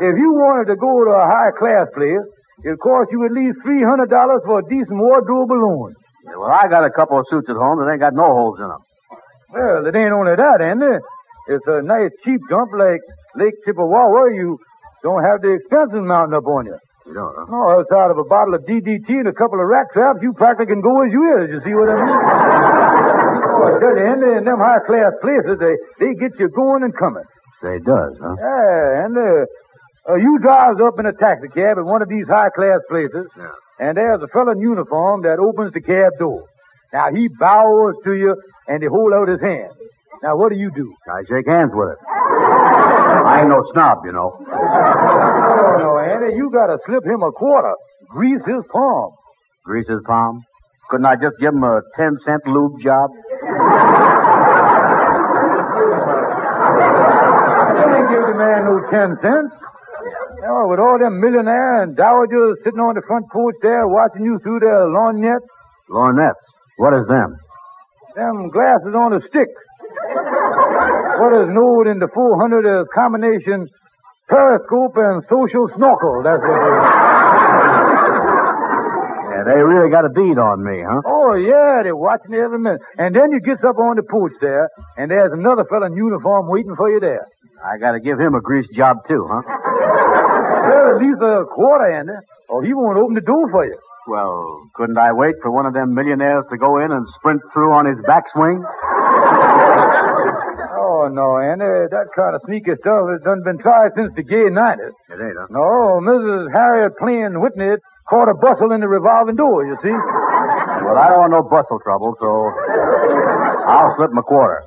If 0.04 0.20
you 0.20 0.36
wanted 0.36 0.68
to 0.68 0.76
go 0.76 1.06
to 1.06 1.12
a 1.16 1.24
high-class 1.24 1.88
place, 1.96 2.26
it'd 2.66 2.82
cost 2.82 3.08
you 3.14 3.24
at 3.24 3.32
least 3.32 3.56
$300 3.64 4.10
for 4.44 4.60
a 4.60 4.66
decent 4.68 5.00
wardrobe 5.00 5.54
alone. 5.54 5.94
Yeah, 6.26 6.36
well, 6.36 6.52
I 6.52 6.68
got 6.68 6.84
a 6.84 6.92
couple 6.92 7.20
of 7.20 7.26
suits 7.30 7.48
at 7.48 7.56
home 7.56 7.80
that 7.80 7.88
ain't 7.88 8.02
got 8.02 8.12
no 8.12 8.28
holes 8.28 8.60
in 8.60 8.68
them. 8.68 8.84
Well, 9.54 9.86
it 9.86 9.96
ain't 9.96 10.12
only 10.12 10.36
that, 10.36 10.60
Andy. 10.60 10.98
It's 11.48 11.64
a 11.68 11.80
nice 11.86 12.12
cheap 12.26 12.42
dump 12.50 12.74
like 12.76 13.00
Lake 13.38 13.54
Chippewa. 13.64 14.28
You 14.34 14.58
don't 15.04 15.24
have 15.24 15.40
the 15.40 15.56
expenses 15.56 16.04
mounting 16.04 16.36
up 16.36 16.48
on 16.52 16.66
you. 16.66 16.76
You 17.06 17.14
don't, 17.14 17.36
huh? 17.36 17.48
Oh, 17.48 17.80
outside 17.80 18.12
of 18.12 18.18
a 18.18 18.28
bottle 18.28 18.56
of 18.56 18.66
DDT 18.68 19.08
and 19.08 19.28
a 19.28 19.36
couple 19.36 19.62
of 19.62 19.68
rat 19.68 19.88
traps, 19.94 20.20
you 20.22 20.34
practically 20.34 20.74
can 20.74 20.82
go 20.82 21.06
as 21.06 21.12
you 21.12 21.24
is. 21.44 21.48
You 21.48 21.60
see 21.64 21.76
what 21.76 21.88
I 21.88 21.96
mean? 21.96 22.12
tell 23.80 23.96
you, 23.98 24.06
Andy, 24.06 24.38
in 24.38 24.44
them 24.46 24.60
high-class 24.60 25.14
places, 25.22 25.58
they, 25.60 25.76
they 26.00 26.14
get 26.16 26.38
you 26.40 26.50
going 26.50 26.84
and 26.84 26.96
coming. 26.96 27.24
It 27.64 27.84
does, 27.86 28.14
huh? 28.20 28.36
Yeah, 28.40 29.06
and 29.06 29.18
uh, 29.18 30.12
uh, 30.12 30.16
you 30.16 30.38
drives 30.40 30.82
up 30.82 31.00
in 31.00 31.06
a 31.06 31.14
taxi 31.14 31.48
cab 31.48 31.78
at 31.80 31.86
one 31.86 32.02
of 32.02 32.10
these 32.10 32.28
high-class 32.28 32.82
places, 32.90 33.28
Yeah. 33.38 33.52
and 33.80 33.96
there's 33.98 34.22
a 34.22 34.28
fellow 34.28 34.52
in 34.52 34.60
uniform 34.60 35.22
that 35.24 35.40
opens 35.40 35.72
the 35.74 35.80
cab 35.82 36.12
door. 36.20 36.44
Now, 36.92 37.08
he 37.14 37.30
bows 37.40 37.96
to 38.04 38.14
you, 38.14 38.36
and 38.68 38.84
he 38.84 38.88
hold 38.90 39.14
out 39.14 39.28
his 39.30 39.40
hand. 39.42 39.72
Now, 40.22 40.36
what 40.38 40.52
do 40.52 40.58
you 40.58 40.72
do? 40.76 40.94
I 41.08 41.24
shake 41.28 41.48
hands 41.48 41.72
with 41.74 41.90
it. 41.90 41.98
I 42.08 43.40
ain't 43.42 43.50
no 43.50 43.64
snob, 43.72 44.00
you 44.06 44.12
know. 44.12 44.32
Oh, 44.40 45.76
no, 45.80 46.00
Andy, 46.00 46.36
you 46.36 46.50
gotta 46.52 46.78
slip 46.86 47.04
him 47.06 47.24
a 47.24 47.32
quarter. 47.32 47.74
Grease 48.10 48.42
his 48.46 48.64
palm. 48.72 49.12
Grease 49.66 49.88
his 49.88 50.02
palm. 50.06 50.44
Couldn't 50.90 51.06
I 51.06 51.16
just 51.16 51.36
give 51.40 51.54
him 51.54 51.64
a 51.64 51.82
ten 51.96 52.18
cent 52.26 52.42
lube 52.46 52.82
job? 52.82 53.10
Ain't 57.94 58.10
give 58.10 58.26
the 58.28 58.38
man 58.38 58.60
no 58.66 58.80
ten 58.90 59.18
cents. 59.22 59.54
Now, 60.42 60.68
with 60.68 60.80
all 60.80 61.00
them 61.00 61.20
millionaires 61.20 61.88
and 61.88 61.98
dowagers 61.98 62.58
sitting 62.64 62.80
on 62.80 62.96
the 62.96 63.02
front 63.08 63.30
porch 63.32 63.56
there 63.62 63.88
watching 63.88 64.26
you 64.26 64.40
through 64.44 64.60
their 64.60 64.88
lorgnettes, 64.88 65.48
Lornettes. 65.90 66.44
What 66.78 66.94
is 66.94 67.08
them? 67.08 67.38
them 68.16 68.50
glasses 68.50 68.94
on 68.94 69.14
a 69.14 69.22
stick. 69.22 69.50
what 71.18 71.34
is 71.42 71.50
known 71.50 71.88
in 71.88 72.00
the 72.00 72.08
400 72.14 72.82
as 72.82 72.88
combination 72.94 73.68
periscope 74.30 74.94
and 74.98 75.24
social 75.30 75.68
snorkel. 75.76 76.22
That's 76.24 76.42
what 76.42 76.62
it 76.62 77.10
is. 77.10 77.13
They 79.46 79.60
really 79.60 79.90
got 79.92 80.06
a 80.06 80.10
bead 80.10 80.38
on 80.38 80.64
me, 80.64 80.82
huh? 80.82 81.02
Oh, 81.06 81.36
yeah, 81.36 81.84
they're 81.84 81.96
watching 81.96 82.32
me 82.32 82.40
every 82.40 82.60
minute. 82.60 82.82
And 82.98 83.16
then 83.16 83.32
you 83.32 83.40
gets 83.40 83.64
up 83.64 83.78
on 83.78 83.96
the 83.96 84.04
porch 84.04 84.34
there, 84.42 84.70
and 84.98 85.12
there's 85.12 85.32
another 85.34 85.66
fella 85.70 85.88
in 85.88 85.96
uniform 85.96 86.48
waiting 86.48 86.76
for 86.76 86.90
you 86.90 87.00
there. 87.00 87.26
I 87.64 87.78
gotta 87.78 88.00
give 88.00 88.20
him 88.20 88.36
a 88.36 88.42
grease 88.42 88.70
job 88.76 88.98
too, 89.08 89.28
huh? 89.30 89.42
Well, 89.44 90.96
at 90.96 91.02
least 91.02 91.22
a 91.22 91.46
quarter 91.48 91.92
there, 92.06 92.22
or 92.50 92.64
he 92.64 92.74
won't 92.74 92.98
open 92.98 93.16
the 93.16 93.22
door 93.22 93.50
for 93.52 93.66
you. 93.66 93.76
Well, 94.08 94.68
couldn't 94.76 94.98
I 94.98 95.14
wait 95.14 95.36
for 95.42 95.50
one 95.52 95.66
of 95.66 95.74
them 95.74 95.94
millionaires 95.94 96.44
to 96.52 96.58
go 96.58 96.80
in 96.84 96.92
and 96.92 97.08
sprint 97.16 97.42
through 97.54 97.72
on 97.72 97.86
his 97.86 97.98
backswing? 98.04 98.64
Oh, 100.76 101.08
no, 101.08 101.38
Andy, 101.40 101.88
that 101.92 102.08
kind 102.16 102.36
of 102.36 102.42
sneaky 102.44 102.76
stuff 102.76 103.08
has 103.12 103.22
done 103.24 103.44
been 103.44 103.60
tried 103.60 103.92
since 103.96 104.14
the 104.14 104.24
gay 104.24 104.52
90s. 104.52 104.92
It 105.10 105.20
ain't, 105.20 105.38
huh? 105.40 105.48
No, 105.50 106.00
Mrs. 106.04 106.52
Harriet 106.52 106.98
Plain 106.98 107.40
Whitney 107.40 107.76
caught 108.10 108.30
a 108.30 108.36
bustle 108.36 108.72
in 108.72 108.82
the 108.82 108.88
revolving 108.88 109.36
door, 109.36 109.66
you 109.66 109.76
see. 109.82 109.92
Well, 109.94 110.98
I 110.98 111.08
don't 111.10 111.20
want 111.24 111.32
no 111.32 111.44
bustle 111.44 111.80
trouble, 111.80 112.16
so 112.20 112.28
I'll 113.68 113.96
slip 113.96 114.12
him 114.12 114.18
a 114.18 114.24
quarter. 114.24 114.64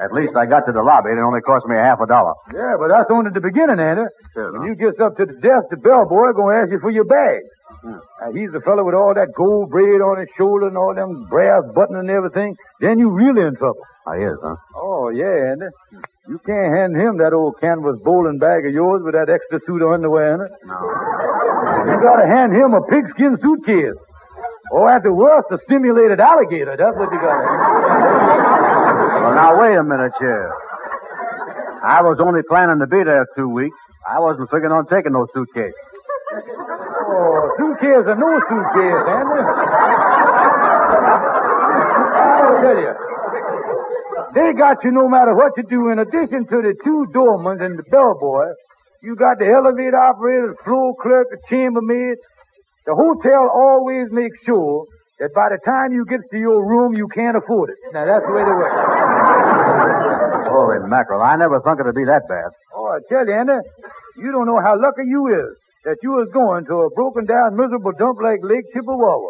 At 0.00 0.12
least 0.12 0.36
I 0.36 0.44
got 0.44 0.68
to 0.68 0.72
the 0.72 0.82
lobby. 0.84 1.08
And 1.10 1.18
it 1.18 1.22
only 1.24 1.40
cost 1.40 1.64
me 1.66 1.76
a 1.76 1.82
half 1.82 1.98
a 2.00 2.06
dollar. 2.06 2.34
Yeah, 2.52 2.76
but 2.78 2.88
that's 2.92 3.08
only 3.10 3.30
the 3.32 3.40
beginning, 3.40 3.80
Andy. 3.80 4.04
Sure, 4.34 4.52
When 4.52 4.68
you 4.68 4.76
get 4.76 5.00
up 5.00 5.16
to 5.16 5.24
the 5.24 5.32
desk, 5.40 5.72
the 5.72 5.80
bellboy 5.80 6.36
gonna 6.36 6.60
ask 6.62 6.70
you 6.70 6.78
for 6.80 6.90
your 6.92 7.08
bag. 7.08 7.40
Hmm. 7.80 7.96
Now, 8.20 8.30
he's 8.36 8.52
the 8.52 8.60
fellow 8.60 8.84
with 8.84 8.94
all 8.94 9.14
that 9.16 9.32
gold 9.34 9.70
braid 9.70 10.00
on 10.04 10.20
his 10.20 10.28
shoulder 10.36 10.68
and 10.68 10.76
all 10.76 10.94
them 10.94 11.24
brass 11.32 11.64
buttons 11.74 11.98
and 12.04 12.10
everything. 12.10 12.54
Then 12.80 12.98
you 12.98 13.08
really 13.10 13.40
in 13.48 13.56
trouble. 13.56 13.80
I 14.06 14.16
is, 14.20 14.36
huh? 14.44 14.56
Oh, 14.76 15.08
yeah, 15.08 15.56
Andy. 15.56 15.66
You 16.28 16.38
can't 16.44 16.76
hand 16.76 16.94
him 16.94 17.16
that 17.18 17.32
old 17.32 17.56
canvas 17.60 17.96
bowling 18.04 18.38
bag 18.38 18.66
of 18.66 18.72
yours 18.72 19.00
with 19.02 19.14
that 19.14 19.30
extra 19.30 19.60
suit 19.66 19.80
of 19.80 19.92
underwear 19.92 20.34
in 20.34 20.40
it. 20.42 20.52
No. 20.64 20.76
You 21.84 21.96
gotta 22.00 22.26
hand 22.26 22.52
him 22.54 22.72
a 22.74 22.82
pigskin 22.88 23.36
suitcase. 23.42 24.00
Or 24.72 24.90
at 24.90 25.02
the 25.02 25.12
worst, 25.12 25.46
a 25.52 25.58
stimulated 25.64 26.18
alligator. 26.18 26.76
That's 26.76 26.96
what 26.96 27.12
you 27.12 27.20
gotta 27.20 27.44
Well, 29.22 29.34
now, 29.34 29.60
wait 29.60 29.76
a 29.76 29.84
minute 29.84 30.12
here. 30.18 30.50
I 31.84 32.02
was 32.02 32.18
only 32.20 32.42
planning 32.48 32.80
to 32.80 32.86
be 32.86 33.04
there 33.04 33.26
two 33.36 33.48
weeks. 33.48 33.76
I 34.08 34.18
wasn't 34.18 34.50
figuring 34.50 34.72
on 34.72 34.86
taking 34.86 35.12
no 35.12 35.26
suitcase. 35.32 35.72
Oh, 36.34 37.54
suitcase 37.58 38.06
or 38.10 38.16
no 38.18 38.30
suitcase, 38.50 39.06
Andy. 39.06 39.42
I'll 42.26 42.58
tell 42.62 42.78
you. 42.80 42.94
They 44.34 44.52
got 44.58 44.82
you 44.84 44.90
no 44.90 45.08
matter 45.08 45.34
what 45.34 45.52
you 45.56 45.62
do. 45.62 45.90
In 45.90 45.98
addition 46.00 46.46
to 46.50 46.56
the 46.62 46.74
two 46.84 47.06
doormen 47.12 47.62
and 47.62 47.78
the 47.78 47.84
bellboy, 47.90 48.50
you 49.06 49.14
got 49.14 49.38
the 49.38 49.46
elevator 49.46 49.94
operator, 49.94 50.50
the 50.50 50.58
floor 50.66 50.98
clerk, 50.98 51.30
the 51.30 51.38
chambermaid. 51.46 52.18
The 52.90 52.94
hotel 52.98 53.46
always 53.54 54.10
makes 54.10 54.42
sure 54.42 54.82
that 55.22 55.30
by 55.30 55.54
the 55.54 55.62
time 55.62 55.94
you 55.94 56.02
get 56.10 56.26
to 56.34 56.38
your 56.38 56.58
room, 56.66 56.98
you 56.98 57.06
can't 57.06 57.38
afford 57.38 57.70
it. 57.70 57.78
Now, 57.94 58.02
that's 58.02 58.26
the 58.26 58.34
way 58.34 58.42
they 58.42 58.50
work. 58.50 58.74
Holy 60.50 60.82
mackerel, 60.90 61.22
I 61.22 61.38
never 61.38 61.62
thought 61.62 61.78
it'd 61.78 61.94
be 61.94 62.04
that 62.10 62.26
bad. 62.26 62.50
Oh, 62.74 62.90
I 62.90 62.98
tell 63.06 63.22
you, 63.22 63.34
Andy, 63.34 63.62
you 64.18 64.34
don't 64.34 64.46
know 64.46 64.58
how 64.58 64.74
lucky 64.74 65.06
you 65.06 65.30
is 65.30 65.54
that 65.86 66.02
you 66.02 66.10
was 66.18 66.26
going 66.34 66.66
to 66.66 66.90
a 66.90 66.90
broken 66.98 67.30
down, 67.30 67.54
miserable 67.54 67.94
dump 67.94 68.18
like 68.18 68.42
Lake 68.42 68.66
Chippewa. 68.74 69.22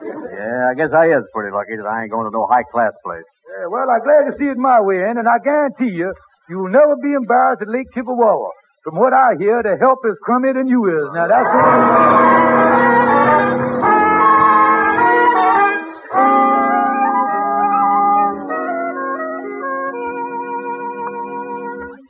Yeah, 0.00 0.72
I 0.72 0.74
guess 0.74 0.88
I 0.96 1.12
is 1.12 1.28
pretty 1.36 1.52
lucky 1.52 1.76
that 1.76 1.84
I 1.84 2.08
ain't 2.08 2.12
going 2.12 2.24
to 2.24 2.32
no 2.32 2.48
high 2.48 2.64
class 2.72 2.96
place. 3.04 3.28
Yeah, 3.44 3.68
well, 3.68 3.84
I'm 3.92 4.00
glad 4.00 4.32
to 4.32 4.32
see 4.40 4.48
it 4.48 4.56
my 4.56 4.80
way, 4.80 5.04
Andy, 5.04 5.20
and 5.20 5.28
I 5.28 5.36
guarantee 5.36 5.92
you, 5.92 6.16
you'll 6.48 6.72
never 6.72 6.96
be 6.96 7.12
embarrassed 7.12 7.60
at 7.60 7.68
Lake 7.68 7.92
Chippewa. 7.92 8.48
From 8.88 9.00
what 9.00 9.12
I 9.12 9.36
hear, 9.38 9.62
the 9.62 9.76
help 9.78 9.98
is 10.06 10.16
crummier 10.26 10.54
than 10.54 10.66
you 10.66 10.88
is. 10.88 11.12
Now, 11.12 11.28
that's 11.28 11.44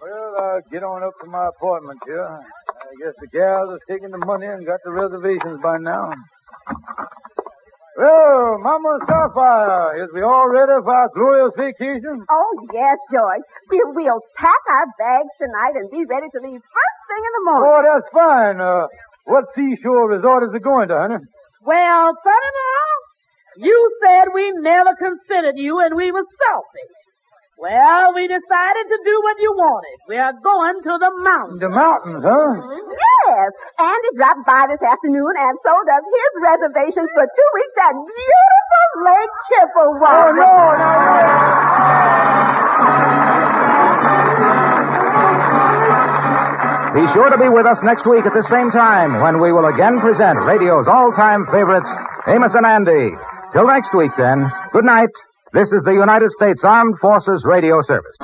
Well, 0.00 0.36
uh, 0.38 0.60
get 0.70 0.84
on 0.84 1.02
up 1.02 1.14
to 1.18 1.26
my 1.26 1.48
apartment 1.48 1.98
here. 2.06 2.22
I 2.22 2.94
guess 3.02 3.14
the 3.20 3.26
gals 3.26 3.70
are 3.70 3.80
taking 3.88 4.12
the 4.12 4.18
money 4.18 4.46
and 4.46 4.64
got 4.64 4.78
the 4.84 4.92
reservations 4.92 5.60
by 5.60 5.78
now. 5.78 6.12
Well, 7.98 8.62
Mama 8.62 9.02
Sapphire, 9.11 10.04
is 10.04 10.08
we 10.14 10.22
all 10.22 10.46
ready 10.46 10.70
for 10.87 10.94
our 10.94 11.11
glorious 11.11 11.50
vacation? 11.58 12.22
Oh, 12.30 12.50
yes, 12.72 12.94
George. 13.11 13.42
We'll, 13.74 13.90
we'll 13.90 14.22
pack 14.38 14.62
our 14.70 14.87
bags 15.02 15.34
tonight 15.34 15.74
and 15.74 15.90
be 15.90 16.06
ready 16.06 16.30
to 16.30 16.38
leave 16.46 16.62
first 16.62 17.00
thing 17.11 17.22
in 17.26 17.32
the 17.34 17.44
morning. 17.50 17.66
Oh, 17.66 17.80
that's 17.82 18.11
fine. 18.14 18.61
Uh, 18.62 18.87
what 19.26 19.50
seashore 19.50 20.14
resort 20.14 20.44
is 20.46 20.54
it 20.54 20.62
going 20.62 20.87
to, 20.88 20.94
honey? 20.94 21.18
Well, 21.66 22.14
son-in-law, 22.22 23.66
you 23.66 23.76
said 24.06 24.30
we 24.32 24.52
never 24.62 24.94
considered 24.94 25.58
you 25.58 25.80
and 25.80 25.96
we 25.96 26.12
were 26.12 26.22
selfish. 26.38 26.94
Well, 27.58 28.14
we 28.14 28.28
decided 28.30 28.87
to 28.94 28.98
do 29.02 29.14
what 29.26 29.42
you 29.42 29.50
wanted. 29.58 29.98
We 30.06 30.16
are 30.22 30.38
going 30.38 30.78
to 30.87 30.94
the 31.02 31.11
mountains. 31.18 31.58
The 31.58 31.68
mountains, 31.74 32.22
huh? 32.22 32.62
Yes. 33.48 33.56
Andy 33.80 34.11
dropped 34.16 34.44
by 34.44 34.68
this 34.68 34.82
afternoon 34.84 35.32
and 35.37 35.54
so 35.64 35.72
does 35.88 36.04
his 36.04 36.32
reservations 36.44 37.08
for 37.16 37.24
two 37.24 37.50
weeks 37.56 37.76
at 37.80 37.94
beautiful 37.96 38.88
Lake 39.08 39.34
Chippewa. 39.48 40.11
Oh, 40.12 40.30
no, 40.37 40.52
no, 40.76 40.84
no. 40.84 42.28
Be 46.94 47.04
sure 47.14 47.30
to 47.30 47.38
be 47.38 47.48
with 47.48 47.66
us 47.66 47.78
next 47.84 48.06
week 48.08 48.24
at 48.26 48.32
the 48.34 48.42
same 48.48 48.70
time 48.72 49.20
when 49.22 49.40
we 49.40 49.52
will 49.52 49.66
again 49.66 50.00
present 50.00 50.40
radio's 50.48 50.88
all-time 50.88 51.46
favorites, 51.52 51.88
Amos 52.26 52.54
and 52.54 52.66
Andy. 52.66 53.12
Till 53.52 53.66
next 53.66 53.94
week, 53.94 54.11
then, 54.18 54.50
good 54.72 54.84
night. 54.84 55.12
This 55.52 55.72
is 55.72 55.82
the 55.84 55.92
United 55.92 56.30
States 56.32 56.64
Armed 56.64 56.98
Forces 57.00 57.44
Radio 57.44 57.80
Service. 57.82 58.16